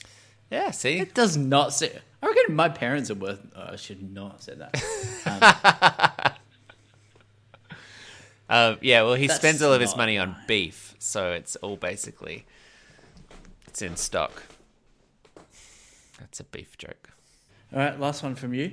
[0.52, 2.00] Yeah, see, It does not say.
[2.22, 3.40] I reckon my parents are worth.
[3.56, 6.36] Oh, I should not have said that.
[8.50, 10.48] Um, Um, yeah, well, he spends all of his money on right.
[10.48, 12.46] beef, so it's all basically
[13.68, 14.44] it's in stock.
[16.20, 17.10] That's a beef joke.
[17.74, 18.72] All right, last one from you.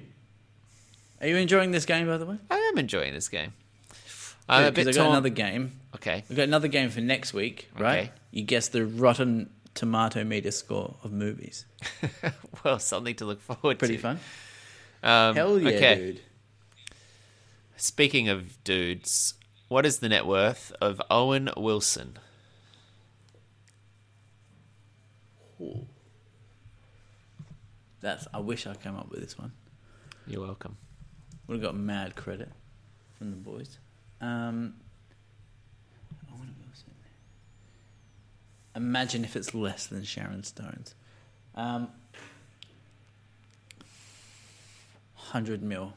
[1.22, 2.36] Are you enjoying this game, by the way?
[2.50, 3.52] I am enjoying this game.
[4.48, 5.14] I'm a Because bit I got torn.
[5.14, 5.72] another game.
[5.94, 7.98] Okay, We've got another game for next week, right?
[8.04, 8.10] Okay.
[8.32, 11.64] You guess the Rotten Tomato meter score of movies.
[12.64, 14.02] well, something to look forward Pretty to.
[14.02, 14.20] fun.
[15.02, 15.94] Um, Hell yeah, okay.
[15.96, 16.20] dude.
[17.76, 19.34] Speaking of dudes,
[19.68, 22.18] what is the net worth of Owen Wilson?
[28.00, 28.26] That's.
[28.34, 29.52] I wish I came up with this one.
[30.26, 30.76] You're welcome.
[31.52, 32.48] Would have got mad credit
[33.18, 33.76] from the boys.
[34.22, 34.72] Um.
[38.74, 40.94] Imagine if it's less than Sharon Stone's.
[41.54, 41.88] Um,
[45.12, 45.92] hundred mil,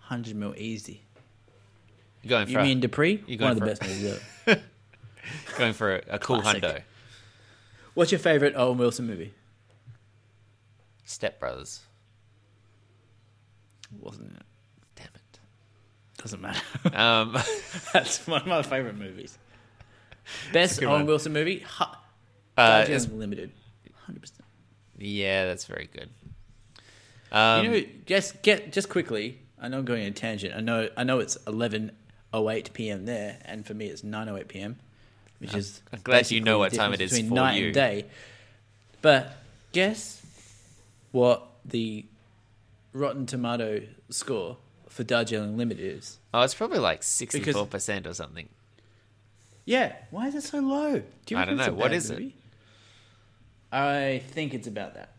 [0.00, 1.02] hundred mil easy.
[2.24, 3.22] You're going for You a, mean Dupree?
[3.28, 4.60] You're One of going the best movies ever.
[5.56, 6.60] going for a, a cool Classic.
[6.60, 6.82] hundo.
[7.94, 9.32] What's your favorite Owen Wilson movie?
[11.04, 11.82] Step Brothers.
[14.00, 14.42] Wasn't it?
[16.18, 16.60] Doesn't matter.
[16.94, 17.32] Um,
[17.92, 19.38] That's one of my favorite movies.
[20.52, 21.06] Best Owen.
[21.06, 21.60] Wilson movie?
[21.60, 22.00] Ha-
[22.56, 23.52] uh, it's- Limited.
[24.04, 24.44] Hundred percent.
[24.96, 26.08] yeah, that's very good.
[27.30, 29.38] Um, you know, just get just quickly.
[29.60, 30.54] I know I'm going on a tangent.
[30.54, 30.88] I know.
[30.96, 31.92] I know it's eleven
[32.32, 33.04] oh eight p.m.
[33.04, 34.76] there, and for me it's nine oh eight p.m.
[35.40, 37.34] Which is I'm glad you know basically what the time it is difference between for
[37.34, 37.64] night you.
[37.66, 38.04] and day.
[39.02, 39.36] But
[39.72, 40.22] guess
[41.12, 42.06] what the
[42.94, 44.56] Rotten Tomato score
[44.98, 46.18] for Darjeeling Limited is?
[46.34, 48.48] oh, it's probably like 64% or something.
[49.64, 51.00] Yeah, why is it so low?
[51.24, 51.72] Do you I don't know.
[51.72, 52.32] What is it?
[53.70, 55.10] I think it's about that.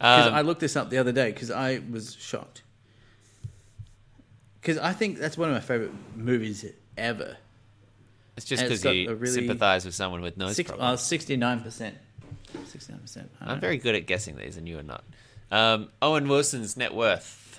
[0.00, 2.62] Um, I looked this up the other day because I was shocked.
[4.60, 6.64] Because I think that's one of my favorite movies
[6.98, 7.36] ever.
[8.36, 11.02] it's just because you really- sympathize with someone with nose Six, uh, problems.
[11.02, 11.92] 69%.
[12.52, 13.16] 69%.
[13.40, 15.04] I I'm don't very good at guessing these, and you are not.
[15.52, 17.51] Um, Owen Wilson's net worth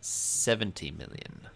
[0.00, 1.48] 70 million.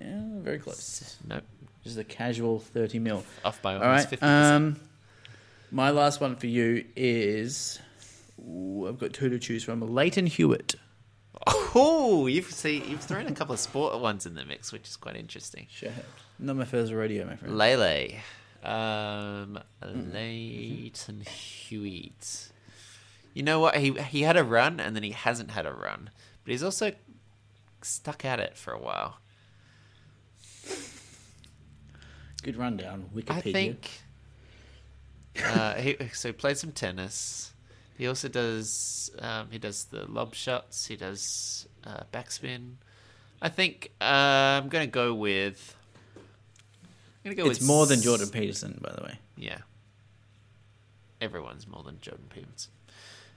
[0.00, 1.16] Yeah, very close.
[1.26, 1.44] Nope.
[1.82, 3.24] Just a casual 30 mil.
[3.44, 4.20] Off by almost right.
[4.20, 4.26] 50%.
[4.26, 4.80] Um,
[5.70, 7.78] my last one for you is.
[8.40, 9.80] Ooh, I've got two to choose from.
[9.80, 10.74] Lleyton Hewitt.
[11.46, 14.96] oh, you've see, you've thrown a couple of sport ones in the mix, which is
[14.96, 15.66] quite interesting.
[15.70, 15.90] Sure.
[16.38, 17.56] Not my first radio, my friend.
[17.58, 18.08] Lele.
[18.62, 22.50] Um, Lleyton Hewitt.
[23.34, 23.76] You know what?
[23.76, 26.10] He he had a run and then he hasn't had a run,
[26.44, 26.92] but he's also
[27.84, 29.18] stuck at it for a while.
[32.42, 33.10] Good rundown.
[33.14, 33.30] Wikipedia.
[33.30, 33.90] I think.
[35.42, 37.52] Uh, he so he played some tennis.
[37.96, 40.86] He also does um, he does the lob shots.
[40.86, 42.74] He does uh, backspin.
[43.40, 45.76] I think uh, I'm going to go with.
[46.16, 46.22] I'm
[47.24, 49.18] going to go it's with more than Jordan Peterson, by the way.
[49.36, 49.58] Yeah.
[51.20, 52.70] Everyone's more than Jordan Peterson.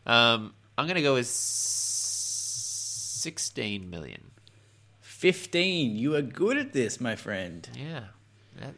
[0.06, 4.32] Um, I'm going to go with 16 million.
[5.18, 5.96] 15.
[5.96, 7.68] You are good at this, my friend.
[7.76, 8.04] Yeah.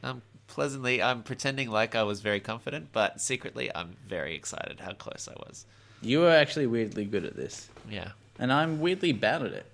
[0.02, 4.94] I'm pleasantly, I'm pretending like I was very confident, but secretly I'm very excited how
[4.94, 5.66] close I was.
[6.02, 7.68] You are actually weirdly good at this.
[7.90, 8.12] Yeah.
[8.40, 9.66] And I'm weirdly bad at it.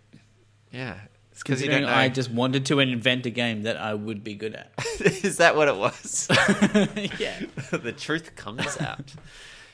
[0.71, 0.95] Yeah.
[1.31, 1.87] It's because you don't know.
[1.87, 4.71] I just wanted to invent a game that I would be good at.
[5.01, 6.27] Is that what it was?
[7.19, 7.41] yeah.
[7.77, 9.13] the truth comes out.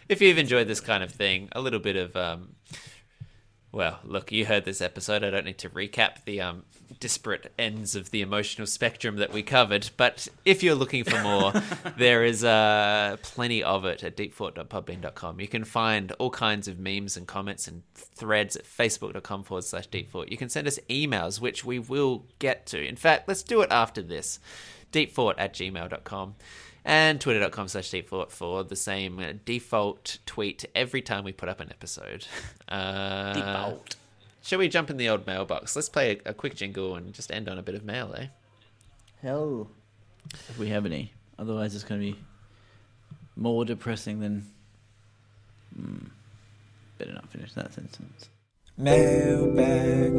[0.09, 2.55] If you've enjoyed this kind of thing, a little bit of um,
[3.71, 5.23] well, look, you heard this episode.
[5.23, 6.63] I don't need to recap the um,
[6.99, 9.89] disparate ends of the emotional spectrum that we covered.
[9.97, 11.53] But if you're looking for more,
[11.97, 15.39] there is uh, plenty of it at deepfort.podbean.com.
[15.39, 19.89] You can find all kinds of memes and comments and threads at facebook.com forward slash
[19.89, 20.29] deepfort.
[20.31, 22.85] You can send us emails, which we will get to.
[22.85, 24.39] In fact, let's do it after this.
[24.91, 26.35] Deepfort at gmail.com
[26.83, 31.69] and twitter.com slash default for the same default tweet every time we put up an
[31.69, 32.25] episode.
[32.71, 33.95] Uh, Default.
[34.43, 35.75] Shall we jump in the old mailbox?
[35.75, 38.27] Let's play a, a quick jingle and just end on a bit of mail, eh?
[39.21, 39.69] Hell.
[40.33, 41.13] If we have any.
[41.37, 42.19] Otherwise, it's going to be
[43.35, 44.45] more depressing than.
[45.75, 46.07] Hmm.
[46.97, 48.29] Better not finish that sentence.
[48.77, 50.13] Mailbag,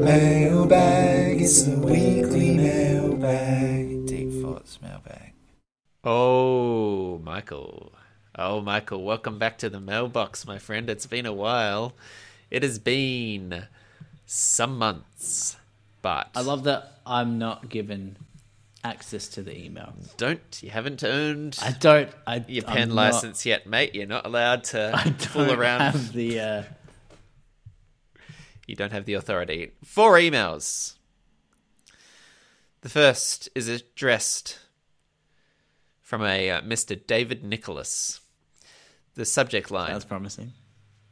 [0.00, 4.06] mailbag, it's the weekly mailbag.
[4.06, 5.32] Deep thoughts mailbag.
[6.04, 7.92] Oh, Michael.
[8.38, 10.88] Oh, Michael, welcome back to the mailbox, my friend.
[10.88, 11.94] It's been a while.
[12.50, 13.64] It has been
[14.26, 15.56] some months,
[16.02, 18.16] but I love that I'm not given
[18.84, 19.92] access to the email.
[20.16, 22.08] don't you haven't earned I don't.
[22.26, 23.94] I, your I'm pen not- license yet, mate.
[23.94, 25.80] You're not allowed to I fool don't around.
[25.80, 26.40] have the.
[26.40, 26.62] Uh,
[28.66, 29.72] You don't have the authority.
[29.84, 30.94] Four emails.
[32.82, 34.58] The first is addressed
[36.02, 36.94] from a uh, Mr.
[37.06, 38.20] David Nicholas.
[39.14, 40.52] The subject line That's promising.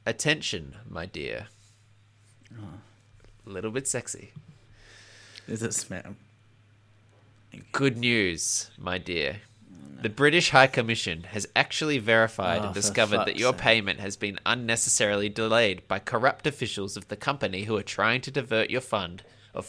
[0.06, 1.47] Attention, my dear.
[3.47, 4.32] A little bit sexy.
[5.48, 6.14] Is it spam?
[7.72, 9.36] Good news, my dear.
[9.98, 13.60] Oh, the British High Commission has actually verified Oh, and discovered that your sake.
[13.60, 18.31] payment has been unnecessarily delayed by corrupt officials of the company who are trying to
[18.31, 19.22] divert your fund
[19.55, 19.66] of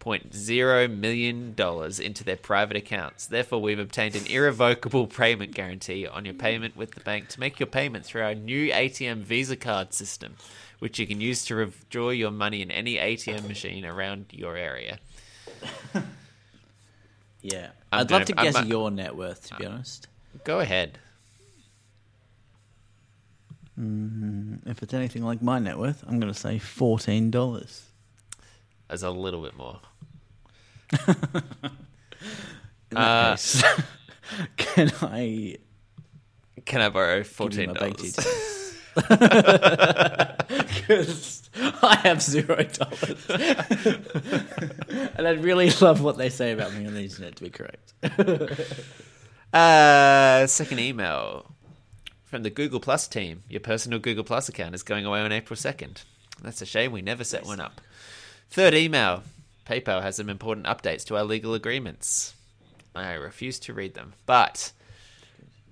[0.00, 3.26] $4.7.0 into their private accounts.
[3.26, 7.60] Therefore, we've obtained an irrevocable payment guarantee on your payment with the bank to make
[7.60, 10.36] your payment through our new ATM Visa card system,
[10.78, 14.98] which you can use to withdraw your money in any ATM machine around your area.
[17.42, 17.70] Yeah.
[17.90, 20.08] I'm I'd love to gonna- I'm guess not- your net worth, to be uh, honest.
[20.44, 20.98] Go ahead.
[23.80, 24.68] Mm-hmm.
[24.68, 27.80] If it's anything like my net worth, I'm going to say $14.
[28.90, 29.78] As a little bit more.
[32.90, 33.62] In that Uh, case,
[34.56, 35.56] can I
[36.66, 38.16] Can I borrow fourteen dollars?
[40.58, 41.48] Because
[41.82, 43.26] I have zero dollars.
[45.16, 47.94] and I'd really love what they say about me on the internet to be correct.
[49.52, 51.52] Uh, second email
[52.24, 53.42] from the Google Plus team.
[53.48, 56.02] Your personal Google Plus account is going away on April second.
[56.42, 56.90] That's a shame.
[56.92, 57.80] We never set one up.
[58.50, 59.22] Third email.
[59.64, 62.34] PayPal has some important updates to our legal agreements.
[62.96, 64.14] I refuse to read them.
[64.26, 64.72] But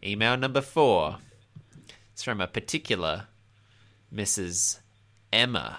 [0.04, 1.16] email number four
[2.14, 3.26] is from a particular
[4.14, 4.78] Mrs.
[5.32, 5.78] Emma.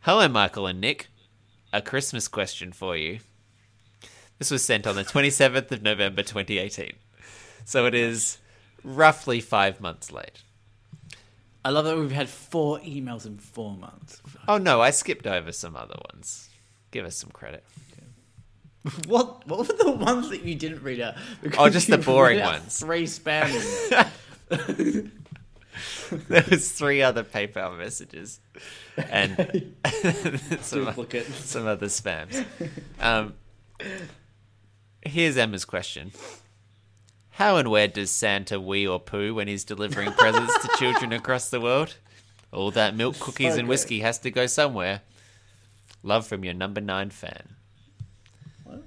[0.00, 1.08] Hello, Michael and Nick.
[1.70, 3.18] A Christmas question for you.
[4.38, 6.94] This was sent on the 27th of November 2018.
[7.66, 8.38] So it is
[8.82, 10.42] roughly five months late.
[11.64, 14.20] I love that we've had four emails in four months.
[14.48, 16.48] Oh no, I skipped over some other ones.
[16.90, 17.64] Give us some credit.
[19.06, 21.14] What what were the ones that you didn't read out?
[21.56, 22.80] Oh, just the boring ones.
[22.80, 24.10] Three spam.
[26.28, 28.40] There was three other PayPal messages
[28.96, 29.72] and
[30.60, 31.26] some, Duplicate.
[31.26, 32.44] some other spams.
[33.00, 33.34] Um,
[35.00, 36.12] here's Emma's question.
[37.32, 41.50] How and where does Santa wee or poo when he's delivering presents to children across
[41.50, 41.96] the world?
[42.52, 45.00] All that milk, cookies, and whiskey has to go somewhere.
[46.02, 47.54] Love from your number nine fan.
[48.64, 48.82] What?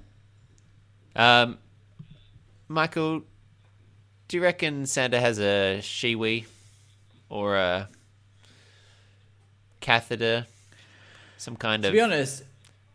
[1.16, 1.58] Um,
[2.68, 3.22] Michael,
[4.28, 6.44] do you reckon Santa has a Shewee
[7.28, 7.88] or a
[9.80, 10.46] catheter?
[11.38, 12.44] Some kind To of To be honest,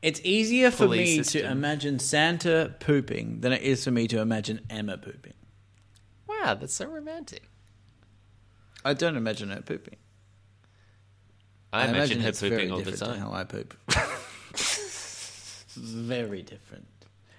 [0.02, 1.42] it's easier for me system.
[1.42, 5.34] to imagine Santa pooping than it is for me to imagine Emma pooping.
[6.44, 7.44] Wow, that's so romantic.
[8.84, 9.98] I don't imagine her pooping.
[11.74, 13.20] I, imagine, her pooping all the time.
[13.20, 13.74] how I poop.
[15.76, 16.88] very different.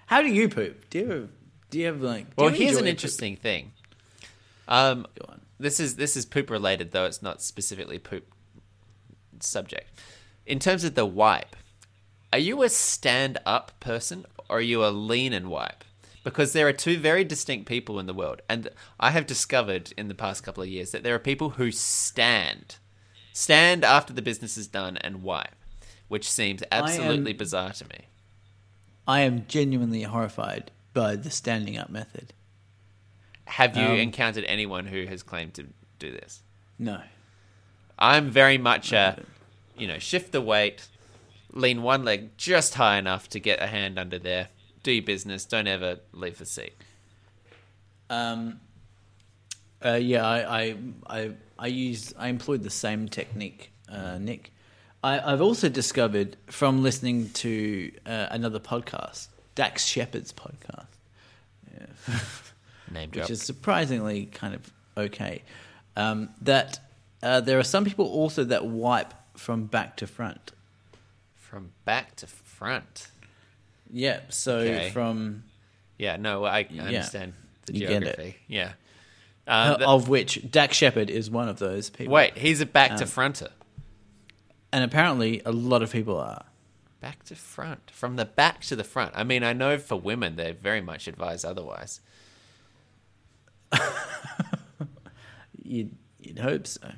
[0.07, 0.89] How do you poop?
[0.89, 1.29] Do you have,
[1.69, 2.25] do you have like?
[2.35, 2.87] Well, here's an poop?
[2.87, 3.73] interesting thing.
[4.67, 5.05] Um,
[5.59, 8.25] this is this is poop related, though it's not specifically poop
[9.39, 9.99] subject.
[10.47, 11.55] In terms of the wipe,
[12.31, 15.83] are you a stand up person or are you a lean and wipe?
[16.23, 18.69] Because there are two very distinct people in the world, and
[18.99, 22.77] I have discovered in the past couple of years that there are people who stand,
[23.33, 25.55] stand after the business is done and wipe,
[26.07, 28.07] which seems absolutely bizarre to me.
[29.05, 32.31] I am genuinely horrified by the standing up method.
[33.45, 35.67] Have you Um, encountered anyone who has claimed to
[35.99, 36.41] do this?
[36.79, 37.01] No.
[37.99, 39.23] I'm very much a,
[39.77, 40.87] you know, shift the weight,
[41.51, 44.47] lean one leg just high enough to get a hand under there,
[44.83, 46.73] do your business, don't ever leave the seat.
[48.09, 48.59] Um,
[49.83, 50.75] uh, yeah, I, I,
[51.07, 54.51] I, I use, I employed the same technique, uh, Nick.
[55.03, 60.85] I, I've also discovered from listening to uh, another podcast, Dax Shepard's podcast,
[62.91, 63.23] Name drop.
[63.23, 65.43] which is surprisingly kind of okay,
[65.95, 66.79] um, that
[67.21, 70.51] uh, there are some people also that wipe from back to front.
[71.35, 73.07] From back to front.
[73.95, 74.89] Yeah, so Okay.
[74.89, 75.43] from
[75.99, 76.83] Yeah, no, I, I Yeah.
[76.85, 77.33] understand
[77.67, 78.05] the You get it.
[78.05, 78.35] geography.
[78.47, 78.73] Yeah.
[79.47, 82.13] uh, Um, th- of which Dax Shepard is one of those people.
[82.13, 83.51] wait, he's a back to Um, fronter.
[84.71, 86.45] and apparently a lot of people are.
[87.01, 87.91] Back to front.
[87.91, 89.11] From the back to the front.
[89.15, 91.99] I mean, I know for women they very much advise otherwise.
[95.63, 96.91] You'd, you'd hope so.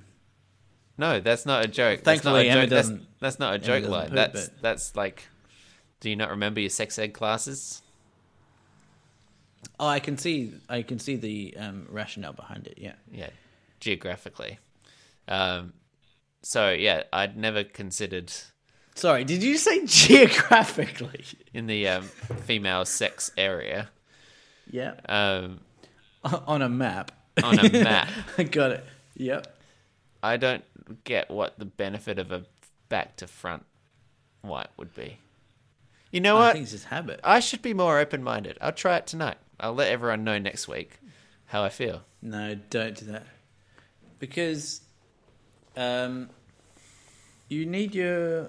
[0.97, 2.01] No, that's not a joke.
[2.01, 2.69] Thankfully, that's not Emma a joke.
[2.69, 4.07] That's, that's not a joke line.
[4.07, 5.27] poop, That's that's like.
[5.99, 7.81] Do you not remember your sex ed classes?
[9.80, 10.53] Oh, I can see.
[10.69, 12.77] I can see the um, rationale behind it.
[12.77, 12.93] Yeah.
[13.11, 13.30] Yeah,
[13.80, 14.59] geographically.
[15.27, 15.73] Um,
[16.43, 18.31] so yeah, I'd never considered
[18.93, 21.26] Sorry, did you say geographically?
[21.53, 23.89] in the um, female sex area
[24.69, 24.93] Yeah.
[25.09, 25.59] um,
[26.47, 27.11] On a map.
[27.43, 28.07] on a map.
[28.38, 28.85] I got it.
[29.15, 29.57] Yep.
[30.23, 30.63] I don't
[31.03, 32.45] get what the benefit of a
[32.89, 33.65] back to front
[34.41, 35.17] white would be.
[36.15, 36.53] You know I what?
[36.53, 37.19] think it's just habit.
[37.25, 38.57] I should be more open minded.
[38.61, 39.35] I'll try it tonight.
[39.59, 40.99] I'll let everyone know next week
[41.47, 42.03] how I feel.
[42.21, 43.27] No, don't do that.
[44.17, 44.79] Because
[45.75, 46.29] um,
[47.49, 48.47] you need your.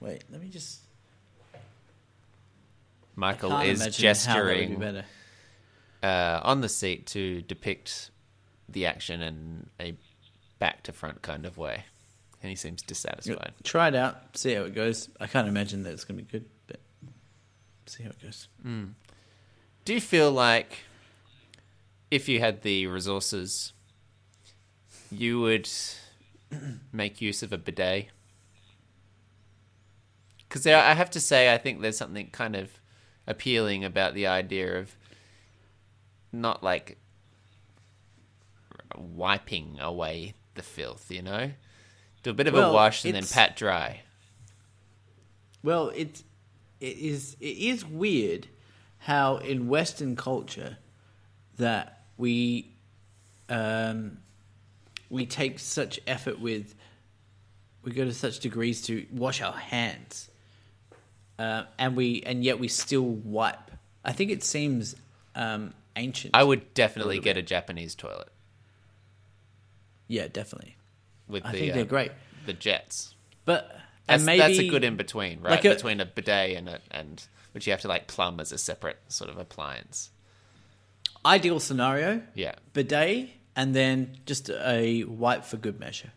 [0.00, 0.80] Wait, let me just.
[3.14, 5.02] Michael is imagine how that would be gesturing
[6.02, 8.10] uh, on the seat to depict
[8.68, 9.94] the action in a
[10.58, 11.84] back to front kind of way.
[12.42, 13.52] And he seems dissatisfied.
[13.62, 15.08] Try it out, see how it goes.
[15.20, 16.44] I can't imagine that it's going to be good,
[17.86, 18.48] see how it goes.
[18.62, 18.84] Hmm.
[19.84, 20.80] Do you feel like
[22.10, 23.72] if you had the resources,
[25.10, 25.68] you would
[26.92, 28.08] make use of a bidet?
[30.48, 32.70] Because I have to say, I think there's something kind of
[33.26, 34.96] appealing about the idea of
[36.32, 36.98] not like
[38.96, 41.50] wiping away the filth, you know?
[42.22, 44.02] Do a bit of a wash and then pat dry.
[45.62, 46.22] Well, it
[46.80, 48.48] it is it is weird
[48.98, 50.78] how in Western culture
[51.56, 52.72] that we
[53.48, 54.18] um,
[55.10, 56.74] we take such effort with
[57.82, 60.30] we go to such degrees to wash our hands,
[61.38, 63.70] uh, and we and yet we still wipe.
[64.04, 64.96] I think it seems
[65.34, 66.34] um, ancient.
[66.34, 68.28] I would definitely little get a Japanese toilet
[70.08, 70.76] yeah, definitely.
[71.28, 72.12] with I the think uh, they're great,
[72.46, 73.14] the jets.
[73.44, 73.76] but
[74.06, 75.50] That's, and maybe that's a good in between, right?
[75.52, 78.52] like a- between a bidet and a, and which you have to like plumb as
[78.52, 80.10] a separate sort of appliance.
[81.24, 82.22] ideal scenario.
[82.34, 86.12] Yeah, bidet and then just a wipe for good measure.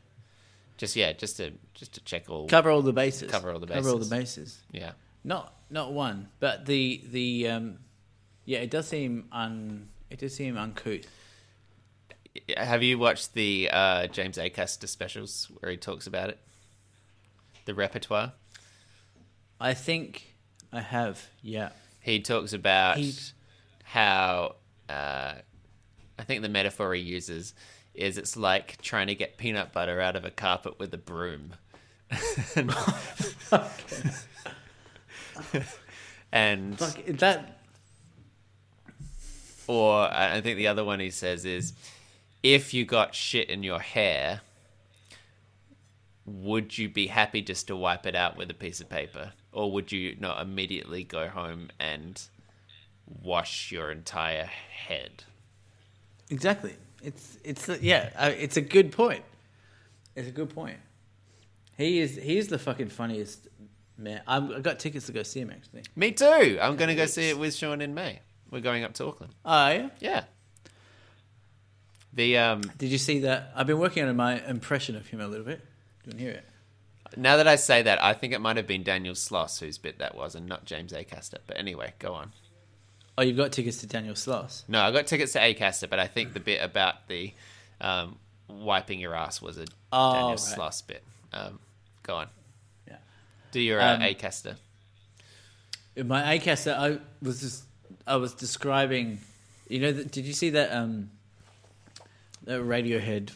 [0.78, 2.48] just yeah, just to just to check all.
[2.48, 3.32] Cover all the bases.
[3.32, 4.60] Cover all the bases, Cover all the bases.
[4.72, 4.92] Yeah,
[5.24, 7.78] Not not one, but the the um,
[8.46, 11.06] yeah, it does seem un it does seem uncouth.
[12.56, 16.40] have you watched the uh, James Acaster specials where he talks about it?
[17.68, 18.32] The repertoire.
[19.60, 20.36] I think
[20.72, 21.28] I have.
[21.42, 21.70] Yeah.
[22.00, 23.14] He talks about He-
[23.84, 24.56] how
[24.90, 25.34] uh,
[26.18, 27.54] I think the metaphor he uses
[27.94, 31.56] is it's like trying to get peanut butter out of a carpet with a broom.
[36.32, 37.60] and Like that.
[39.68, 41.74] or I think the other one he says is
[42.44, 44.40] if you got shit in your hair,
[46.28, 49.32] would you be happy just to wipe it out with a piece of paper?
[49.54, 52.22] Or would you not immediately go home and
[53.24, 55.24] wash your entire head?
[56.30, 56.76] Exactly.
[57.02, 58.10] It's it's yeah.
[58.18, 59.24] uh, It's a good point.
[60.16, 60.78] It's a good point.
[61.78, 63.48] He is he is the fucking funniest
[63.98, 64.22] man.
[64.28, 65.84] I'm, I got tickets to go see him actually.
[65.96, 66.60] Me too.
[66.62, 68.20] I'm going to go see it with Sean in May.
[68.52, 69.34] We're going up to Auckland.
[69.46, 69.90] Oh yeah.
[70.00, 70.24] Yeah.
[72.14, 73.54] The um Did you see that?
[73.56, 75.62] I've been working on my impression of him a little bit.
[76.08, 76.44] Do you want to hear it?
[77.18, 80.00] now that I say that, I think it might have been Daniel Sloss whose bit
[80.00, 81.38] that was, and not James Acaster.
[81.48, 82.32] But anyway, go on.
[83.18, 84.64] Oh, you've got tickets to Daniel Sloss.
[84.68, 87.34] No, I got tickets to Acaster, but I think the bit about the
[87.82, 88.18] um,
[88.48, 90.38] wiping your ass was a Oh, Daniel right.
[90.38, 91.04] Sloss bit.
[91.34, 91.60] Um,
[92.04, 92.28] go on.
[92.88, 92.98] Yeah.
[93.52, 94.56] Do your uh, Um, Acaster.
[95.96, 97.64] In my ACAS, I was just
[98.06, 99.20] I was describing.
[99.68, 101.10] You know, did you see that um
[102.44, 103.32] that Radiohead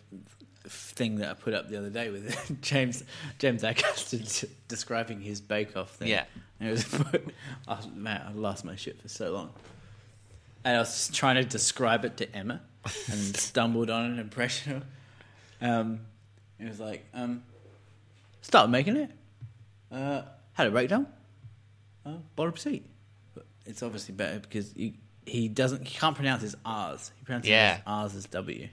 [0.68, 3.04] thing that I put up the other day with James
[3.40, 6.08] James Acaster describing his Bake Off thing?
[6.10, 6.26] Yeah.
[6.60, 6.86] and it was
[7.68, 9.52] oh, man, I lost my shit for so long,
[10.64, 12.62] and I was trying to describe it to Emma,
[13.12, 14.78] and stumbled on an impression.
[14.78, 14.84] of
[15.68, 16.02] Um,
[16.60, 17.44] it was like um,
[18.42, 19.12] start making it.
[19.92, 20.22] Uh,
[20.54, 21.08] had a breakdown
[22.06, 22.86] uh, bottom seat.
[23.34, 27.12] But it's obviously better because he, he doesn't he can't pronounce his R's.
[27.18, 27.76] He pronounces Yeah.
[27.76, 28.68] his R's as W.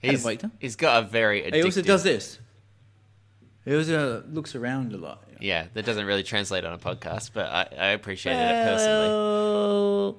[0.00, 0.26] He's,
[0.58, 1.54] he's got a very addictive...
[1.54, 2.38] He also does this.
[3.64, 5.22] He also uh, looks around a lot.
[5.40, 10.14] Yeah, that doesn't really translate on a podcast, but I, I appreciated it personally.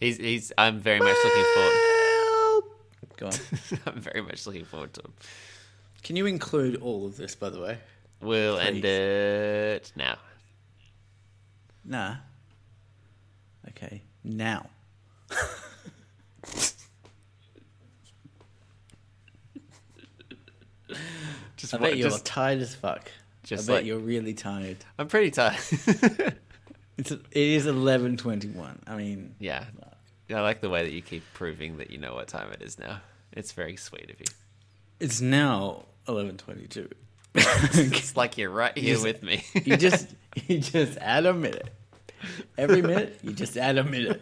[0.00, 0.52] He's, he's.
[0.58, 1.92] I'm very much looking forward.
[3.16, 3.32] Go on.
[3.94, 5.12] I'm very much looking forward to him.
[6.02, 7.78] Can you include all of this, by the way?
[8.20, 10.16] We'll end it now.
[11.84, 12.16] Nah.
[13.68, 14.02] Okay.
[14.24, 14.70] Now.
[21.62, 23.10] Just I bet you're just- tired as fuck.
[23.44, 24.78] just I bet like- you're really tired.
[24.98, 25.56] I'm pretty tired.
[26.98, 28.78] It's it is eleven twenty one.
[28.86, 29.64] I mean, yeah.
[30.28, 32.78] I like the way that you keep proving that you know what time it is
[32.78, 33.00] now.
[33.32, 34.26] It's very sweet of you.
[35.00, 36.90] it's now eleven twenty two.
[37.34, 39.42] It's like you're right here Just- with me.
[39.64, 40.08] You just
[40.46, 41.70] you just add a minute.
[42.58, 44.20] Every minute, you just add a minute.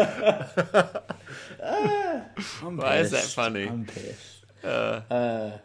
[2.62, 3.04] Why pissed.
[3.04, 3.68] is that funny?
[3.68, 4.44] I'm pissed.
[4.62, 5.58] Uh, uh,